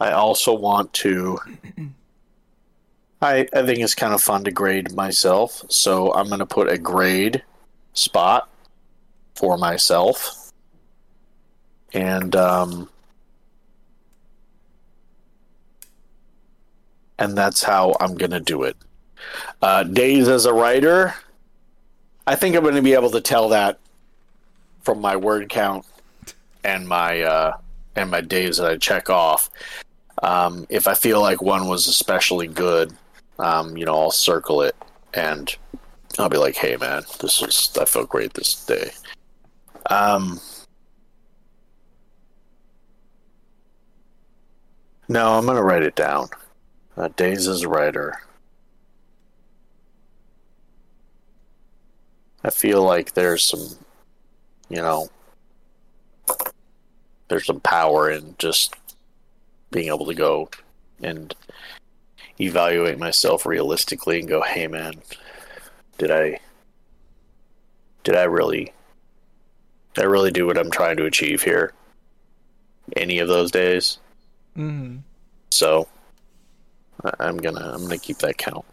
[0.00, 1.38] I also want to.
[3.22, 6.70] I, I think it's kind of fun to grade myself, so I'm going to put
[6.70, 7.42] a grade
[7.92, 8.48] spot
[9.34, 10.52] for myself.
[11.92, 12.88] And um,
[17.18, 18.76] and that's how I'm going to do it.
[19.62, 21.14] Uh, days as a writer,
[22.26, 23.78] I think I'm going to be able to tell that
[24.82, 25.84] from my word count
[26.64, 27.56] and my uh,
[27.96, 29.50] and my days that I check off.
[30.22, 32.92] Um, if I feel like one was especially good,
[33.38, 34.76] um, you know, I'll circle it
[35.14, 35.54] and
[36.18, 38.90] I'll be like, "Hey, man, this was I felt great this day."
[39.88, 40.40] Um,
[45.08, 46.28] no, I'm going to write it down.
[46.96, 48.14] Uh, Days as a writer.
[52.42, 53.66] I feel like there's some,
[54.68, 55.08] you know,
[57.28, 58.74] there's some power in just
[59.70, 60.50] being able to go
[61.02, 61.34] and
[62.40, 64.94] evaluate myself realistically and go, "Hey, man,
[65.98, 66.40] did I,
[68.04, 68.72] did I really,
[69.94, 71.72] did I really do what I'm trying to achieve here?"
[72.96, 73.98] Any of those days.
[74.56, 74.98] Mm-hmm.
[75.50, 75.86] So
[77.18, 78.64] I'm gonna I'm gonna keep that count.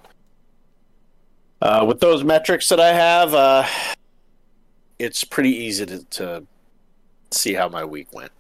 [1.61, 3.65] Uh, with those metrics that I have, uh,
[4.99, 6.43] it's pretty easy to, to
[7.31, 8.31] see how my week went.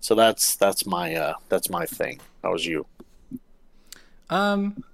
[0.00, 2.20] So that's that's my uh, that's my thing.
[2.42, 2.86] How was you?
[4.30, 4.84] Um,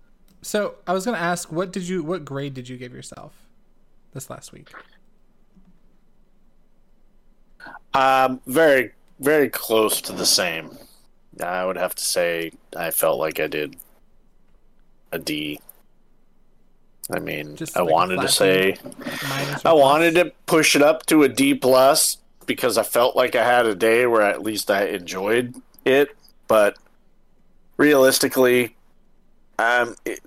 [0.41, 3.33] so I was gonna ask, what did you, what grade did you give yourself
[4.15, 4.69] this last week?
[7.93, 10.79] Um, very very close to the same.
[11.43, 13.77] I would have to say I felt like I did
[15.13, 15.61] a D.
[17.13, 18.77] I mean, Just I like wanted to say
[19.65, 23.45] I wanted to push it up to a D plus because I felt like I
[23.45, 25.55] had a day where at least I enjoyed
[25.85, 26.11] it,
[26.49, 26.77] but
[27.77, 28.77] realistically,
[29.59, 30.21] um, it,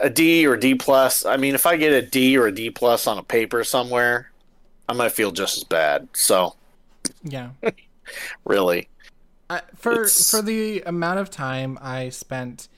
[0.00, 1.24] a D or D plus.
[1.26, 4.30] I mean, if I get a D or a D plus on a paper somewhere,
[4.88, 6.08] I'm gonna feel just as bad.
[6.12, 6.54] So
[7.22, 7.50] Yeah.
[8.44, 8.88] really,
[9.50, 12.68] I, for It's- for the amount of time I spent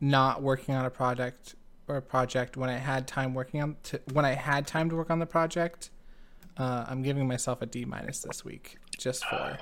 [0.00, 1.54] not working on a project
[1.88, 4.96] or a project when I had time working on to, when I had time to
[4.96, 5.90] work on the project,
[6.56, 9.58] uh, I'm giving myself a D minus this week just for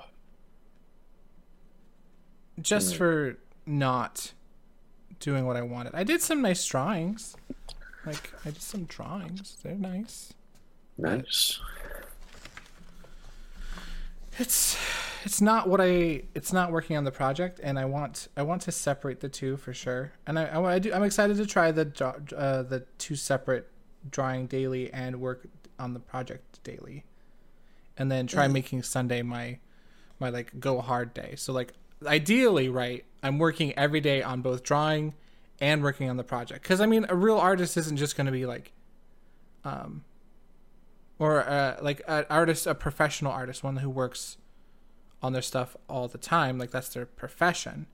[2.61, 4.33] just for not
[5.18, 5.95] doing what I wanted.
[5.95, 7.37] I did some nice drawings.
[8.05, 9.59] Like I did some drawings.
[9.62, 10.33] They're nice.
[10.97, 11.61] nice.
[14.39, 14.77] it's
[15.25, 18.62] it's not what I it's not working on the project and I want I want
[18.62, 20.12] to separate the two for sure.
[20.27, 21.87] And I I, I do I'm excited to try the
[22.37, 23.68] uh, the two separate
[24.09, 25.47] drawing daily and work
[25.79, 27.05] on the project daily.
[27.97, 29.59] And then try making Sunday my
[30.18, 31.35] my like go hard day.
[31.37, 31.75] So like
[32.07, 35.14] ideally right I'm working every day on both drawing
[35.61, 36.62] and working on the project.
[36.62, 38.73] Because I mean a real artist isn't just going to be like
[39.64, 40.05] um
[41.18, 44.39] or uh, like an artist, a professional artist, one who works
[45.23, 47.87] on their stuff all the time, like that's their profession.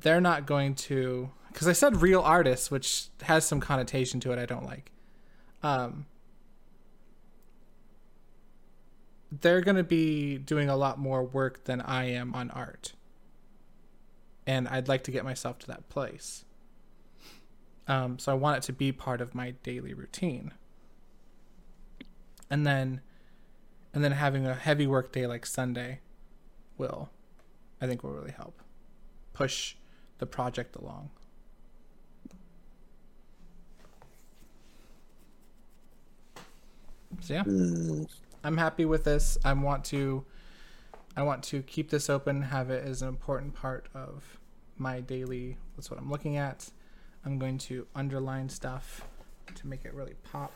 [0.00, 4.38] They're not going to, because I said real artists, which has some connotation to it
[4.38, 4.90] I don't like.
[5.62, 6.06] Um,
[9.32, 12.92] they're going to be doing a lot more work than I am on art.
[14.46, 16.44] And I'd like to get myself to that place.
[17.88, 20.52] Um, so I want it to be part of my daily routine
[22.50, 23.00] and then
[23.92, 26.00] and then having a heavy work day like Sunday
[26.78, 27.10] will
[27.80, 28.60] I think will really help
[29.32, 29.74] push
[30.18, 31.10] the project along.
[37.20, 38.04] So yeah, Hmm.
[38.42, 39.38] I'm happy with this.
[39.44, 40.24] I want to
[41.16, 44.38] I want to keep this open, have it as an important part of
[44.76, 46.70] my daily that's what I'm looking at.
[47.24, 49.06] I'm going to underline stuff
[49.54, 50.52] to make it really pop.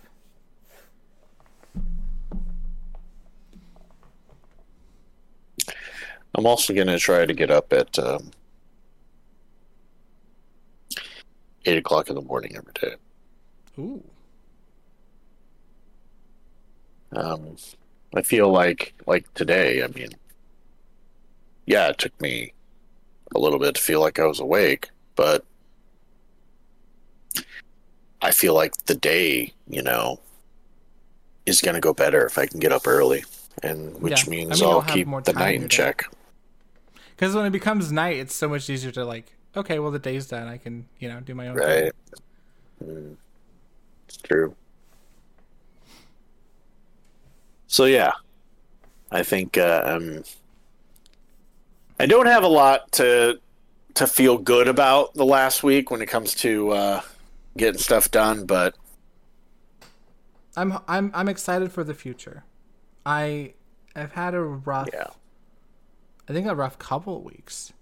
[6.39, 8.31] I'm also gonna try to get up at um,
[11.65, 12.95] eight o'clock in the morning every day.
[13.77, 14.05] Ooh.
[17.11, 17.57] Um,
[18.15, 19.83] I feel like like today.
[19.83, 20.11] I mean,
[21.67, 22.53] yeah, it took me
[23.35, 25.45] a little bit to feel like I was awake, but
[28.23, 30.21] I feel like the day, you know,
[31.47, 33.25] is going to go better if I can get up early,
[33.65, 34.27] and which Yeah.
[34.29, 36.05] I means mean, I'll have keep the night in check.
[37.19, 40.29] Because when it becomes night, it's so much easier to like, okay, well the day's
[40.29, 40.47] done.
[40.47, 41.83] I can, you know, do my own thing.
[41.83, 41.93] Right.
[42.85, 43.17] Mm,
[44.07, 44.55] it's true.
[47.67, 48.13] So yeah,
[49.11, 50.23] I think uh, um,
[51.99, 53.41] I don't have a lot to
[53.95, 57.01] to feel good about the last week when it comes to uh,
[57.57, 58.77] getting stuff done, but
[60.57, 62.45] I'm I'm I'm excited for the future.
[63.05, 63.55] I
[63.97, 65.09] I've had a rough, yeah,
[66.29, 67.73] I think a rough couple of weeks.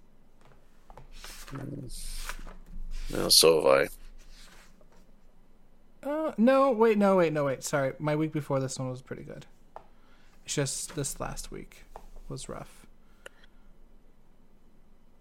[3.11, 3.89] no, so have
[6.03, 6.09] I.
[6.09, 7.63] Uh, no, wait, no, wait, no, wait.
[7.63, 9.45] Sorry, my week before this one was pretty good.
[10.45, 11.83] It's just this last week
[12.29, 12.85] was rough.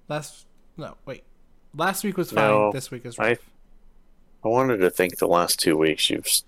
[0.08, 0.46] Last
[0.76, 1.24] no, wait.
[1.74, 2.48] Last week was fine.
[2.48, 3.50] No, this week is I- rough.
[4.44, 6.44] I wanted to think the last two weeks you've s-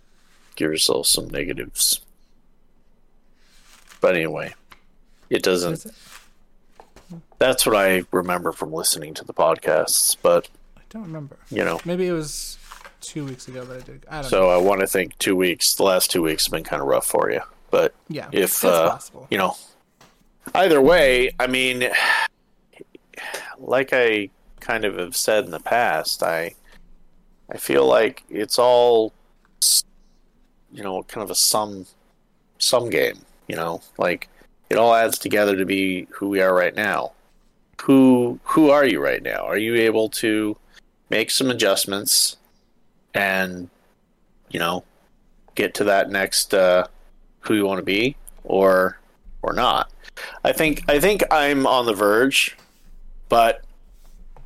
[0.54, 2.00] give yourself some negatives,
[4.00, 4.54] but anyway,
[5.28, 5.84] it doesn't.
[5.86, 5.92] It?
[7.38, 11.36] That's what I remember from listening to the podcasts, but I don't remember.
[11.50, 12.58] You know, Maybe it was
[13.00, 14.06] two weeks ago that I did.
[14.08, 14.28] I don't know.
[14.28, 15.74] so I want to think two weeks.
[15.74, 18.90] The last two weeks have been kind of rough for you, but Yeah, if uh,
[18.90, 19.26] possible.
[19.30, 19.56] you know,
[20.54, 21.88] either way, I mean,
[23.58, 24.30] like I
[24.60, 26.54] kind of have said in the past, I
[27.50, 29.12] I feel like it's all
[30.72, 31.86] you know, kind of a sum
[32.58, 34.28] sum game, you know, like
[34.70, 37.12] it all adds together to be who we are right now.
[37.82, 39.46] Who who are you right now?
[39.46, 40.56] Are you able to
[41.10, 42.36] make some adjustments
[43.14, 43.70] and
[44.50, 44.84] you know,
[45.54, 46.86] get to that next uh
[47.40, 48.98] who you want to be or
[49.42, 49.90] or not?
[50.44, 52.56] I think I think I'm on the verge,
[53.28, 53.64] but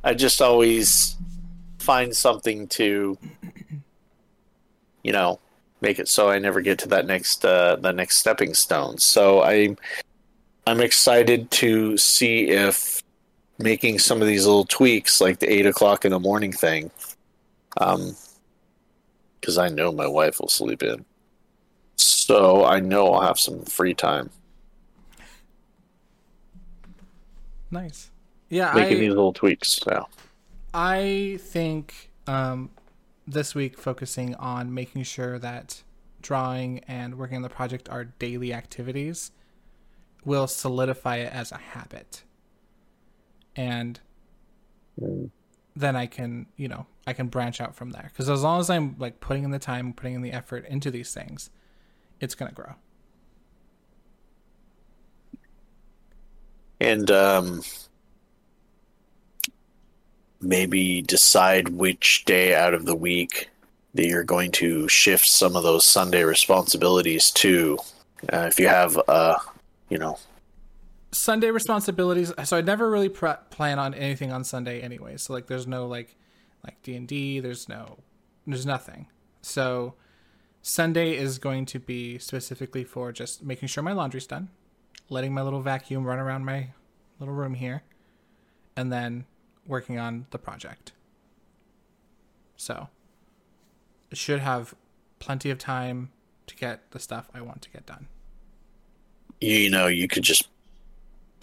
[0.03, 1.15] I just always
[1.79, 3.17] find something to
[5.03, 5.39] you know
[5.81, 8.97] make it so I never get to that next uh, the next stepping stone.
[8.97, 9.75] So I
[10.65, 13.02] I'm excited to see if
[13.63, 16.91] making some of these little tweaks, like the eight o'clock in the morning thing,
[17.77, 18.15] um,
[19.39, 21.05] because I know my wife will sleep in,
[21.95, 24.29] so I know I'll have some free time
[27.73, 28.11] Nice.
[28.49, 29.83] Yeah, making I, these little tweaks.
[29.87, 30.07] Now,
[30.75, 32.69] I think um,
[33.27, 35.81] this week focusing on making sure that
[36.21, 39.31] drawing and working on the project are daily activities
[40.23, 42.23] will solidify it as a habit.
[43.55, 43.99] And
[45.75, 48.09] then I can, you know, I can branch out from there.
[48.11, 50.91] Because as long as I'm like putting in the time, putting in the effort into
[50.91, 51.49] these things,
[52.19, 52.75] it's gonna grow.
[56.83, 57.61] and um,
[60.41, 63.49] maybe decide which day out of the week
[63.93, 67.77] that you're going to shift some of those Sunday responsibilities to.
[68.31, 69.37] Uh, if you have, uh,
[69.89, 70.17] you know,
[71.13, 72.33] Sunday responsibilities.
[72.43, 75.17] So I never really pre- plan on anything on Sunday anyway.
[75.17, 76.15] So like, there's no like,
[76.65, 77.39] like D and D.
[77.39, 77.99] There's no,
[78.47, 79.07] there's nothing.
[79.41, 79.93] So
[80.61, 84.49] Sunday is going to be specifically for just making sure my laundry's done,
[85.09, 86.69] letting my little vacuum run around my
[87.19, 87.83] little room here,
[88.75, 89.25] and then
[89.67, 90.93] working on the project.
[92.57, 92.87] So
[94.09, 94.73] it should have
[95.19, 96.11] plenty of time
[96.47, 98.07] to get the stuff I want to get done.
[99.41, 100.47] you know, you could just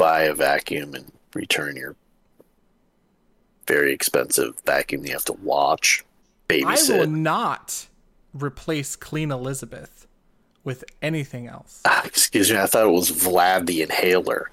[0.00, 1.94] buy a vacuum and return your
[3.66, 6.02] very expensive vacuum you have to watch,
[6.48, 6.90] babysit.
[6.90, 7.86] I will not
[8.32, 10.06] replace Clean Elizabeth
[10.64, 11.82] with anything else.
[11.84, 14.50] Ah, excuse me, I thought it was Vlad the Inhaler.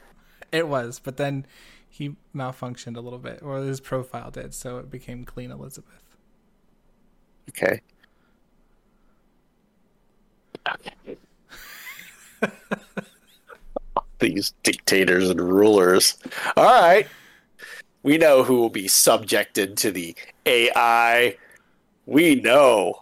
[0.51, 1.45] It was, but then
[1.89, 6.03] he malfunctioned a little bit, or his profile did, so it became Clean Elizabeth.
[7.49, 7.81] Okay.
[10.67, 11.17] Okay.
[14.19, 16.17] These dictators and rulers.
[16.55, 17.07] All right.
[18.03, 20.15] We know who will be subjected to the
[20.45, 21.37] AI.
[22.05, 23.01] We know.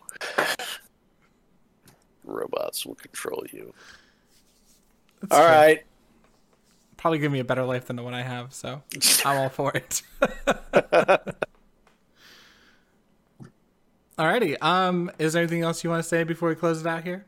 [2.23, 3.73] Robots will control you.
[5.21, 5.55] That's All true.
[5.55, 5.83] right.
[6.97, 8.81] Probably give me a better life than the one I have, so
[9.25, 10.01] I'm all for it.
[14.17, 14.61] Alrighty.
[14.63, 17.25] Um, is there anything else you want to say before we close it out here?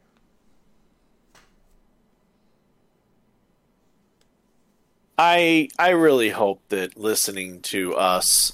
[5.18, 8.54] I I really hope that listening to us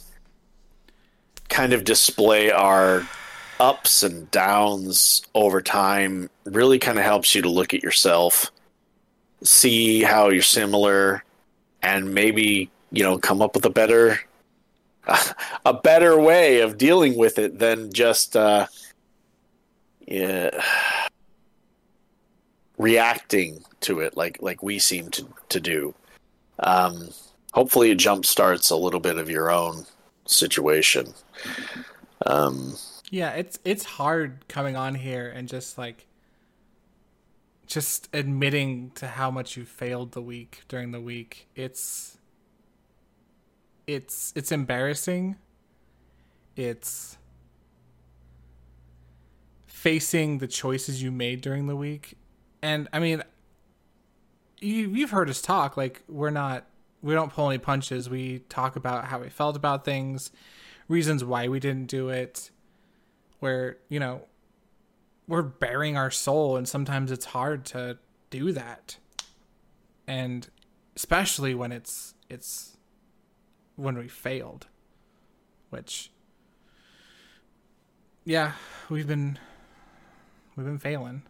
[1.50, 3.08] kind of display our
[3.60, 8.52] ups and downs over time really kind of helps you to look at yourself,
[9.44, 11.24] see how you're similar,
[11.82, 14.20] and maybe you know come up with a better
[15.66, 18.68] a better way of dealing with it than just uh,
[20.08, 20.64] yeah,
[22.78, 25.94] reacting to it like like we seem to to do
[26.60, 27.10] um,
[27.54, 29.86] hopefully it jump starts a little bit of your own
[30.26, 31.14] situation.
[32.26, 32.76] Um,
[33.10, 36.08] Yeah, it's it's hard coming on here and just like
[37.68, 41.48] just admitting to how much you failed the week during the week.
[41.56, 42.18] It's
[43.88, 45.38] it's it's embarrassing.
[46.56, 47.18] It's
[49.66, 52.16] facing the choices you made during the week.
[52.62, 53.24] And I mean
[54.64, 56.66] you you've heard us talk like we're not
[57.02, 58.10] we don't pull any punches.
[58.10, 60.32] We talk about how we felt about things,
[60.88, 62.50] reasons why we didn't do it
[63.44, 64.22] where you know
[65.28, 67.98] we're bearing our soul and sometimes it's hard to
[68.30, 68.96] do that
[70.08, 70.48] and
[70.96, 72.78] especially when it's it's
[73.76, 74.68] when we failed
[75.72, 76.10] which
[78.24, 78.54] yeah
[78.90, 79.38] we've been
[80.56, 81.22] we've been failing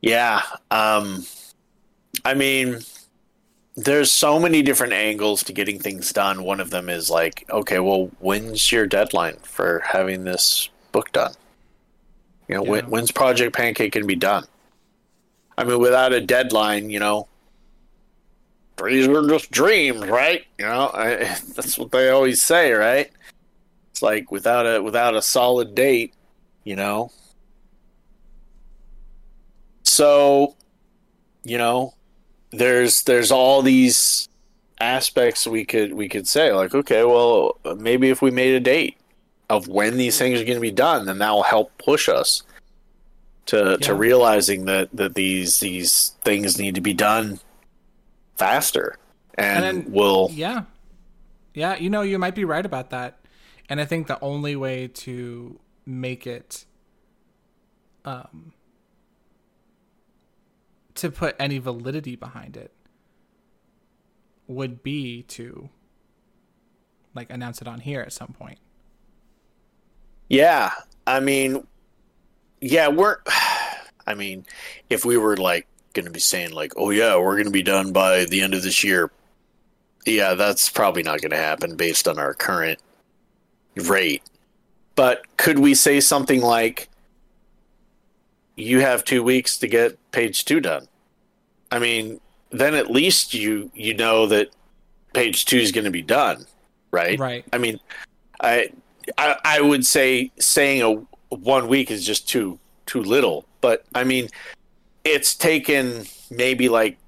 [0.00, 0.42] yeah.
[0.70, 1.24] Um,
[2.24, 2.80] I mean,
[3.76, 6.42] there's so many different angles to getting things done.
[6.42, 11.32] One of them is like, okay, well, when's your deadline for having this book done?
[12.48, 14.44] You know, when, when's Project Pancake going to be done?
[15.56, 17.28] I mean, without a deadline, you know,
[18.82, 20.44] these are just dreams, right?
[20.58, 21.16] You know, I,
[21.54, 23.10] that's what they always say, right?
[23.90, 26.14] It's like without a without a solid date,
[26.64, 27.10] you know.
[29.88, 30.54] So,
[31.44, 31.94] you know,
[32.50, 34.28] there's there's all these
[34.80, 38.96] aspects we could we could say like, okay, well, maybe if we made a date
[39.48, 42.42] of when these things are going to be done, then that will help push us
[43.46, 47.40] to to realizing that that these these things need to be done
[48.36, 48.96] faster,
[49.34, 50.64] and, And then- will Yeah.
[51.54, 53.18] Yeah, you know, you might be right about that.
[53.68, 56.66] And I think the only way to make it
[58.04, 58.52] um
[60.98, 62.72] to put any validity behind it
[64.46, 65.68] would be to
[67.14, 68.58] like announce it on here at some point.
[70.28, 70.72] Yeah,
[71.06, 71.66] I mean,
[72.60, 73.18] yeah, we're.
[74.06, 74.46] I mean,
[74.88, 77.62] if we were like going to be saying like, "Oh yeah, we're going to be
[77.62, 79.10] done by the end of this year,"
[80.06, 82.80] yeah, that's probably not going to happen based on our current
[83.76, 84.22] rate.
[84.94, 86.88] But could we say something like,
[88.58, 90.88] "You have two weeks to get page two done"?
[91.70, 94.50] I mean, then at least you you know that
[95.14, 96.46] page two is going to be done,
[96.90, 97.18] right?
[97.18, 97.44] Right.
[97.52, 97.80] I mean,
[98.40, 98.70] I,
[99.16, 104.04] I I would say saying a one week is just too too little, but I
[104.04, 104.28] mean,
[105.04, 106.98] it's taken maybe like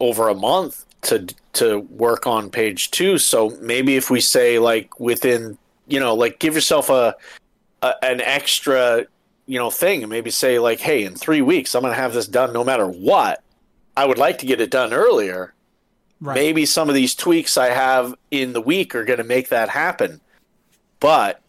[0.00, 3.18] over a month to to work on page two.
[3.18, 7.14] So maybe if we say like within you know like give yourself a,
[7.82, 9.06] a an extra
[9.46, 12.26] you know thing and maybe say like hey in three weeks I'm gonna have this
[12.28, 13.42] done no matter what.
[13.96, 15.52] I would like to get it done earlier,
[16.20, 16.34] Right.
[16.34, 19.68] maybe some of these tweaks I have in the week are going to make that
[19.68, 20.20] happen.
[20.98, 21.42] But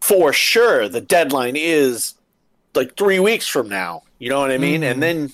[0.00, 2.14] for sure, the deadline is
[2.76, 4.02] like three weeks from now.
[4.20, 4.82] You know what I mean?
[4.82, 4.90] Mhm.
[4.92, 5.32] And then,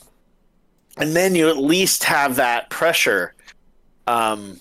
[0.96, 3.34] and then you at least have that pressure.
[4.06, 4.60] Um,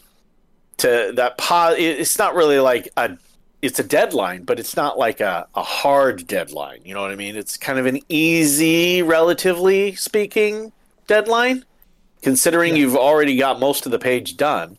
[0.78, 3.18] to that po- It's not really like a.
[3.66, 6.82] It's a deadline, but it's not like a, a hard deadline.
[6.86, 7.36] You know what I mean?
[7.36, 10.72] It's kind of an easy, relatively speaking,
[11.07, 11.66] deadline
[12.22, 12.80] considering Yeah.
[12.82, 14.78] you've already got most of the page done.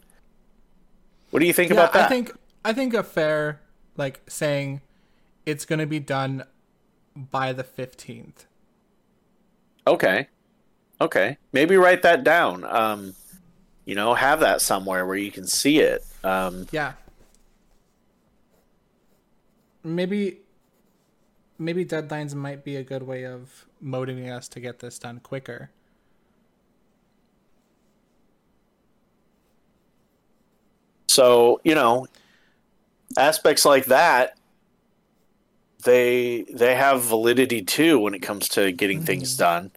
[1.31, 2.07] What do you think yeah, about that?
[2.07, 2.33] I think
[2.65, 3.61] I think a fair
[3.97, 4.81] like saying
[5.45, 6.45] it's going to be done
[7.17, 8.47] by the 15th.
[9.87, 10.29] okay,
[11.01, 12.65] okay, maybe write that down.
[12.65, 13.15] Um,
[13.85, 16.05] you know, have that somewhere where you can see it.
[16.25, 16.95] Um, Yeah.
[19.87, 20.41] Maybe
[21.59, 25.71] maybe deadlines might be a good way of motivating us to get this done quicker.
[31.17, 32.07] so you know,
[33.17, 34.37] aspects like that,
[35.83, 39.71] they they have validity too when it comes to getting things done.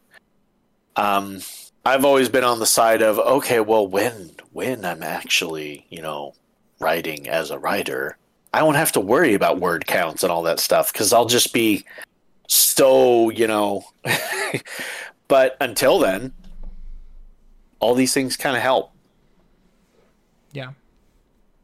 [0.97, 1.39] Um,
[1.85, 6.33] I've always been on the side of okay, well, when when I'm actually you know
[6.81, 8.17] writing as a writer,
[8.53, 11.53] I won't have to worry about word counts and all that stuff because I'll just
[11.53, 11.85] be
[12.47, 13.85] so you know.
[15.27, 16.33] but until then,
[17.79, 18.91] all these things kind of help.
[20.51, 20.73] Yeah.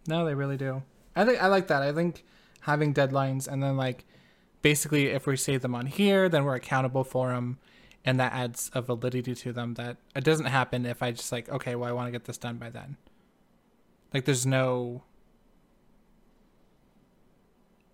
[0.07, 0.83] No, they really do.
[1.15, 1.81] I think I like that.
[1.81, 2.23] I think
[2.61, 4.05] having deadlines and then like
[4.61, 7.57] basically if we say them on here, then we're accountable for them
[8.03, 11.49] and that adds a validity to them that it doesn't happen if I just like
[11.49, 12.97] okay, well I want to get this done by then.
[14.13, 15.03] Like there's no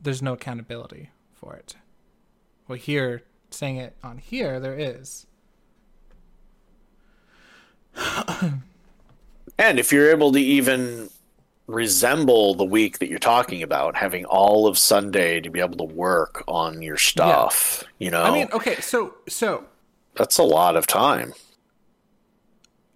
[0.01, 1.75] there's no accountability for it.
[2.67, 5.25] Well here saying it on here there is.
[9.61, 11.09] And if you're able to even
[11.67, 15.93] resemble the week that you're talking about, having all of Sunday to be able to
[15.93, 19.65] work on your stuff, you know, I mean, okay, so so
[20.15, 21.33] that's a lot of time.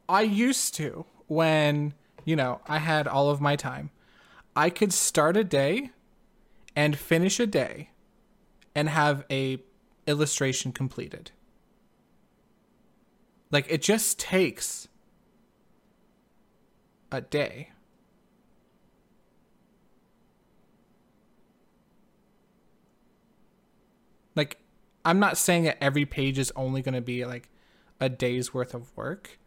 [0.10, 1.94] I used to when,
[2.24, 3.92] you know, I had all of my time.
[4.56, 5.92] I could start a day
[6.76, 7.90] and finish a day
[8.74, 9.60] and have a
[10.08, 11.32] illustration completed.
[13.52, 14.88] Like it just takes
[17.12, 17.70] a day.
[24.36, 24.58] Like
[25.04, 27.50] I'm not saying that every page is only going to be like
[28.00, 29.40] a day's worth of work,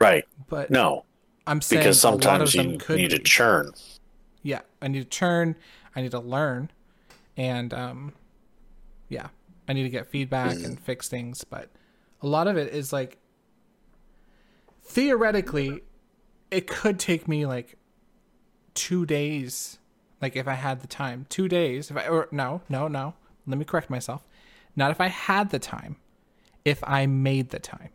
[0.00, 0.24] Right.
[0.48, 1.04] but No,
[1.46, 3.72] I'm saying because a lot of sometimes you could need to churn.
[4.42, 5.56] Yeah, I need to churn.
[5.94, 6.70] I need to learn,
[7.36, 8.12] and um,
[9.08, 9.28] yeah,
[9.68, 11.44] I need to get feedback and fix things.
[11.44, 11.70] But
[12.22, 13.18] a lot of it is like
[14.82, 15.82] theoretically,
[16.50, 17.76] it could take me like
[18.74, 19.78] two days,
[20.20, 21.90] like if I had the time, two days.
[21.90, 23.14] If I or no, no, no.
[23.46, 24.26] Let me correct myself.
[24.76, 25.96] Not if I had the time,
[26.64, 27.90] if I made the time,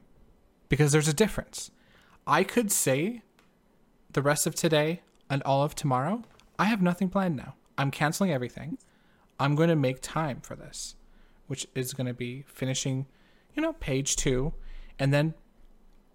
[0.69, 1.71] because there's a difference.
[2.25, 3.23] I could say
[4.13, 6.23] the rest of today and all of tomorrow,
[6.57, 7.55] I have nothing planned now.
[7.79, 8.77] I'm canceling everything.
[9.39, 10.95] I'm going to make time for this,
[11.47, 13.07] which is going to be finishing,
[13.53, 14.53] you know, page two,
[14.99, 15.33] and then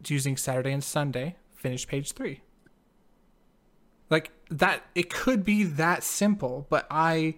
[0.07, 2.43] using Saturday and Sunday, finish page three.
[4.11, 7.37] Like that, it could be that simple, but I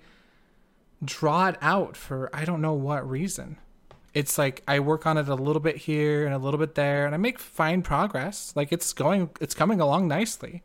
[1.05, 3.59] draw it out for I don't know what reason.
[4.13, 7.07] It's like I work on it a little bit here and a little bit there,
[7.07, 8.53] and I make fine progress.
[8.57, 10.65] Like it's going, it's coming along nicely.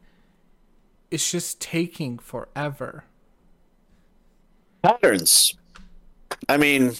[1.11, 3.03] It's just taking forever.
[4.81, 5.55] Patterns.
[6.49, 6.93] I mean,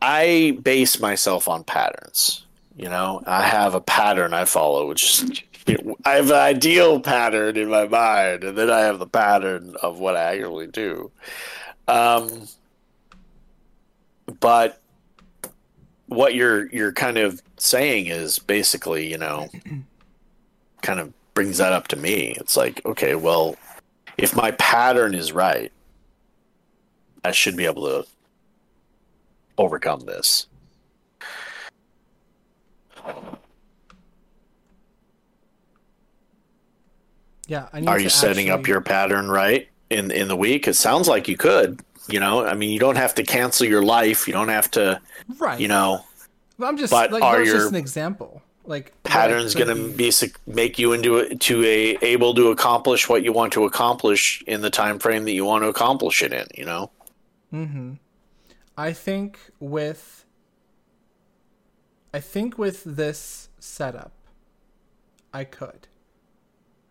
[0.00, 2.46] I base myself on patterns.
[2.76, 5.42] You know, I have a pattern I follow, which is,
[6.04, 9.98] I have an ideal pattern in my mind, and then I have the pattern of
[9.98, 11.10] what I actually do.
[11.86, 12.48] Um,
[14.40, 14.80] but
[16.06, 19.48] what you're you're kind of saying is basically, you know,
[20.80, 22.34] kind of brings that up to me.
[22.38, 23.56] It's like, okay, well,
[24.18, 25.72] if my pattern is right,
[27.24, 28.06] I should be able to
[29.58, 30.46] overcome this.
[37.46, 40.68] Yeah, I need Are you setting up your pattern right in in the week?
[40.68, 41.80] It sounds like you could.
[42.08, 44.26] You know, I mean, you don't have to cancel your life.
[44.26, 45.00] You don't have to,
[45.38, 45.60] right?
[45.60, 46.04] you know,
[46.60, 48.42] I'm just but like are your just an example.
[48.64, 50.12] Like patterns going to be
[50.46, 54.60] make you into a, to a able to accomplish what you want to accomplish in
[54.60, 56.46] the time frame that you want to accomplish it in.
[56.54, 56.90] You know,
[57.52, 57.94] Mm-hmm.
[58.76, 60.24] I think with
[62.14, 64.12] I think with this setup,
[65.32, 65.88] I could.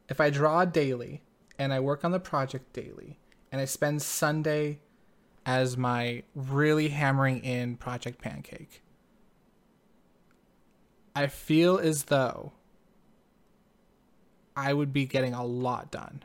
[0.09, 1.21] If I draw daily
[1.57, 3.19] and I work on the project daily
[3.51, 4.79] and I spend Sunday
[5.45, 8.81] as my really hammering in Project Pancake,
[11.15, 12.53] I feel as though
[14.55, 16.23] I would be getting a lot done.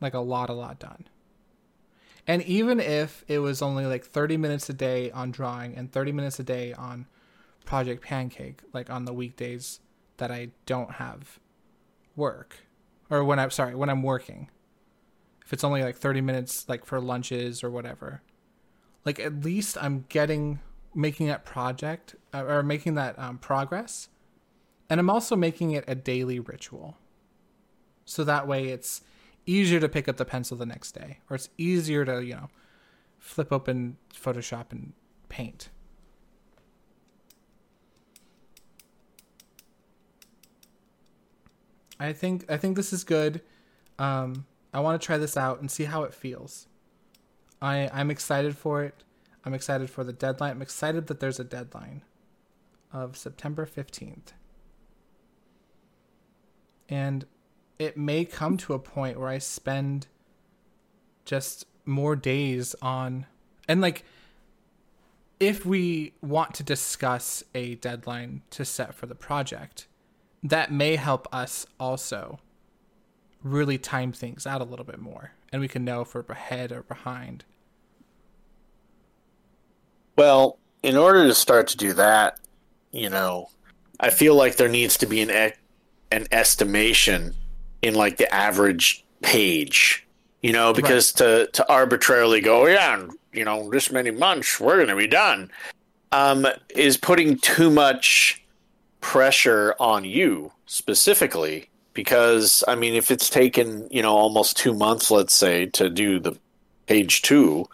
[0.00, 1.08] Like a lot, a lot done.
[2.26, 6.12] And even if it was only like 30 minutes a day on drawing and 30
[6.12, 7.06] minutes a day on
[7.64, 9.80] Project Pancake, like on the weekdays
[10.16, 11.38] that I don't have
[12.16, 12.56] work,
[13.10, 14.50] or when I'm sorry, when I'm working,
[15.44, 18.22] if it's only like 30 minutes like for lunches or whatever,
[19.04, 20.58] like at least I'm getting,
[20.94, 24.08] making that project uh, or making that um, progress.
[24.90, 26.96] And I'm also making it a daily ritual.
[28.04, 29.02] So that way it's
[29.46, 32.48] easier to pick up the pencil the next day, or it's easier to, you know,
[33.18, 34.92] flip open Photoshop and
[35.28, 35.70] paint.
[41.98, 43.40] I think I think this is good.
[43.98, 46.68] Um, I want to try this out and see how it feels.
[47.62, 49.02] I I'm excited for it.
[49.44, 50.52] I'm excited for the deadline.
[50.52, 52.02] I'm excited that there's a deadline
[52.92, 54.32] of September 15th.
[56.88, 57.24] And
[57.78, 60.06] it may come to a point where I spend
[61.24, 63.26] just more days on
[63.68, 64.04] and like
[65.38, 69.86] if we want to discuss a deadline to set for the project,
[70.42, 72.38] that may help us also
[73.42, 76.72] really time things out a little bit more and we can know if we're ahead
[76.72, 77.44] or behind.
[80.16, 82.40] Well, in order to start to do that,
[82.96, 83.50] you know,
[84.00, 85.56] I feel like there needs to be an e-
[86.10, 87.34] an estimation
[87.82, 90.06] in like the average page,
[90.42, 94.76] you know, because to to arbitrarily go, yeah, in, you know, this many months we're
[94.76, 95.50] going to be done,
[96.12, 98.42] um, is putting too much
[99.00, 101.68] pressure on you specifically.
[101.94, 106.18] Because I mean, if it's taken you know almost two months, let's say, to do
[106.18, 106.36] the
[106.86, 107.66] page two,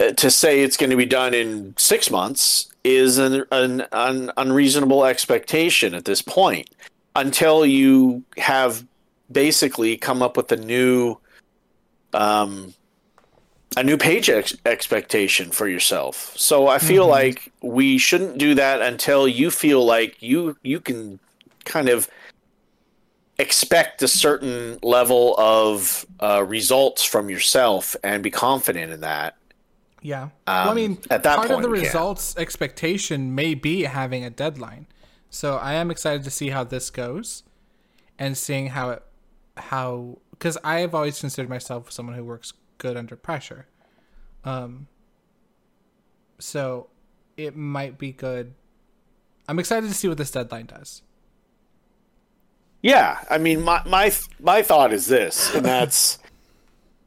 [0.00, 4.30] uh, to say it's going to be done in six months is an, an, an
[4.36, 6.70] unreasonable expectation at this point
[7.16, 8.86] until you have
[9.30, 11.16] basically come up with a new
[12.14, 12.72] um,
[13.76, 17.10] a new page ex- expectation for yourself so i feel Mhm.
[17.10, 21.18] like we shouldn't do that until you feel like you you can
[21.64, 22.08] kind of
[23.38, 29.34] expect a certain level of uh, results from yourself and be confident in that
[30.02, 30.28] Yeah.
[30.46, 31.84] well, I Um, mean, at that part of point, the yeah.
[31.84, 34.86] results expectation may be having a deadline.
[35.30, 37.42] So I am excited to see how this goes,
[38.18, 39.02] and seeing how it,
[39.56, 43.66] how because I have always considered myself someone who works good under pressure.
[44.44, 44.86] Um.
[46.38, 46.88] So,
[47.38, 48.52] it might be good.
[49.48, 51.00] I'm excited to see what this deadline does.
[52.82, 56.18] Yeah, I mean, my my my thought is this, and that's,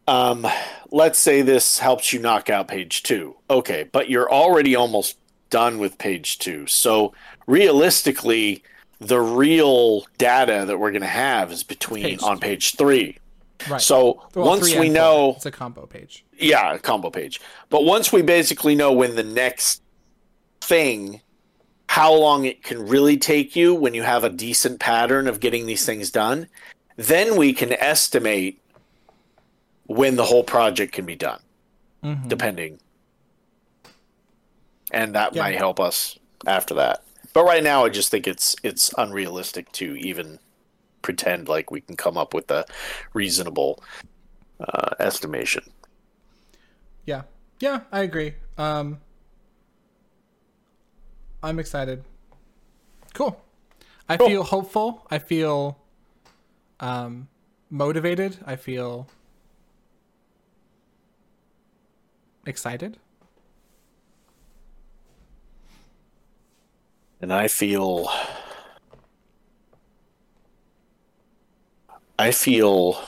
[0.09, 0.47] um,
[0.91, 3.35] let's say this helps you knock out page two.
[3.49, 5.17] Okay, but you're already almost
[5.49, 6.65] done with page two.
[6.67, 7.13] So
[7.47, 8.63] realistically,
[8.99, 13.17] the real data that we're going to have is between Page on page three.
[13.69, 13.81] Right.
[13.81, 14.93] So Well, once we and four.
[14.93, 16.23] know, it's a combo page.
[16.37, 17.39] yeah, a combo page.
[17.69, 19.81] But once we basically know when the next
[20.61, 21.21] thing,
[21.87, 25.65] how long it can really take you when you have a decent pattern of getting
[25.65, 26.47] these things done,
[26.95, 28.61] then we can estimate
[29.89, 31.41] when the whole project can be done,
[32.03, 32.27] Mhm.
[32.27, 32.79] depending.
[34.91, 35.41] And that Yeah.
[35.41, 37.03] might help us after that.
[37.33, 40.39] But right now, I just think it's it's unrealistic to even
[41.01, 42.65] pretend like we can come up with a
[43.13, 43.83] reasonable
[44.59, 45.63] uh, estimation.
[47.05, 47.23] Yeah.
[47.59, 48.35] Yeah, I agree.
[48.57, 48.99] Um
[51.41, 52.03] I'm excited.
[53.13, 53.41] Cool.
[54.07, 54.27] I Cool.
[54.27, 55.07] feel hopeful.
[55.09, 55.79] I feel
[56.79, 57.27] um
[57.69, 58.37] motivated.
[58.45, 59.07] I feel
[62.49, 62.97] excited.
[67.21, 68.09] and I feel
[72.17, 73.01] I feel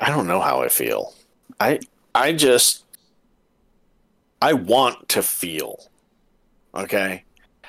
[0.00, 1.14] I don't know how I feel.
[1.58, 1.80] I
[2.14, 2.84] I just
[4.40, 5.88] I want to feel.
[6.74, 7.24] Okay?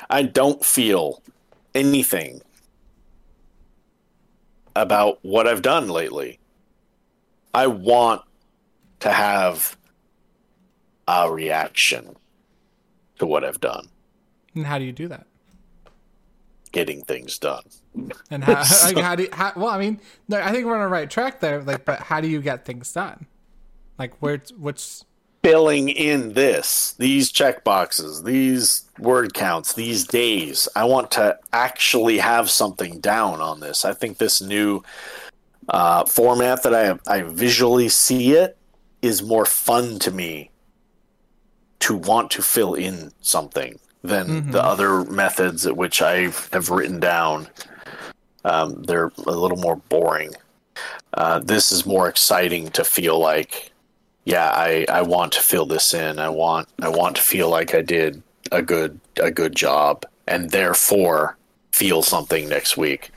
[0.09, 1.23] I don't feel
[1.73, 2.41] anything
[4.75, 6.39] about what I've done lately.
[7.53, 8.21] I want
[8.99, 9.77] to have
[11.07, 12.15] a reaction
[13.17, 13.89] to what I've done,
[14.55, 15.25] And how do you do that?
[16.71, 17.63] getting things done.
[18.29, 20.81] And how, like, how do you, how, well, I mean, no, I think we're on
[20.81, 21.61] the right track there.
[21.61, 23.25] Like, but how do you get things done?
[23.97, 25.05] Like, where, what's,
[25.41, 30.67] Filling in this, these check boxes, these word counts, these days.
[30.75, 33.85] I want to actually have something down on this.
[33.85, 34.83] I think this new
[35.69, 38.58] uh, format that I I visually see it
[39.01, 40.51] is more fun to me
[41.79, 46.99] to want to fill in something than the other methods at which I have written
[46.99, 47.47] down.
[48.45, 50.33] Um, they're a little more boring.
[51.13, 53.71] Uh, this is more exciting to feel like,
[54.25, 56.19] yeah, I, I want to fill this in.
[56.19, 58.21] I want I want to feel like I did
[58.51, 61.37] a good a good job, and therefore
[61.71, 63.11] feel something next week.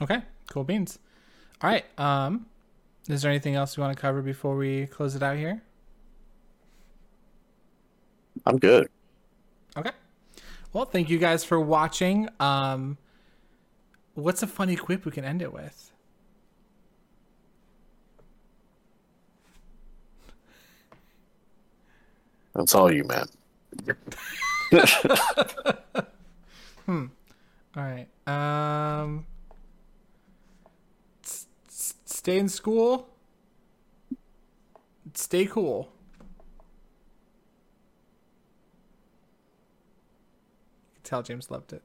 [0.00, 0.98] Okay, cool beans.
[1.62, 1.84] All right.
[1.98, 2.46] Um,
[3.08, 5.62] is there anything else you want to cover before we close it out here?
[8.46, 8.88] I'm good.
[9.76, 9.90] Okay.
[10.72, 12.28] Well, thank you guys for watching.
[12.38, 12.96] Um,
[14.14, 15.90] what's a funny quip we can end it with?
[22.54, 23.26] That's all you, man.
[26.88, 27.08] All
[27.76, 28.08] right.
[28.26, 29.24] Um,
[32.20, 33.08] stay in school.
[35.14, 35.90] Stay cool.
[40.90, 41.82] You can tell James loved it.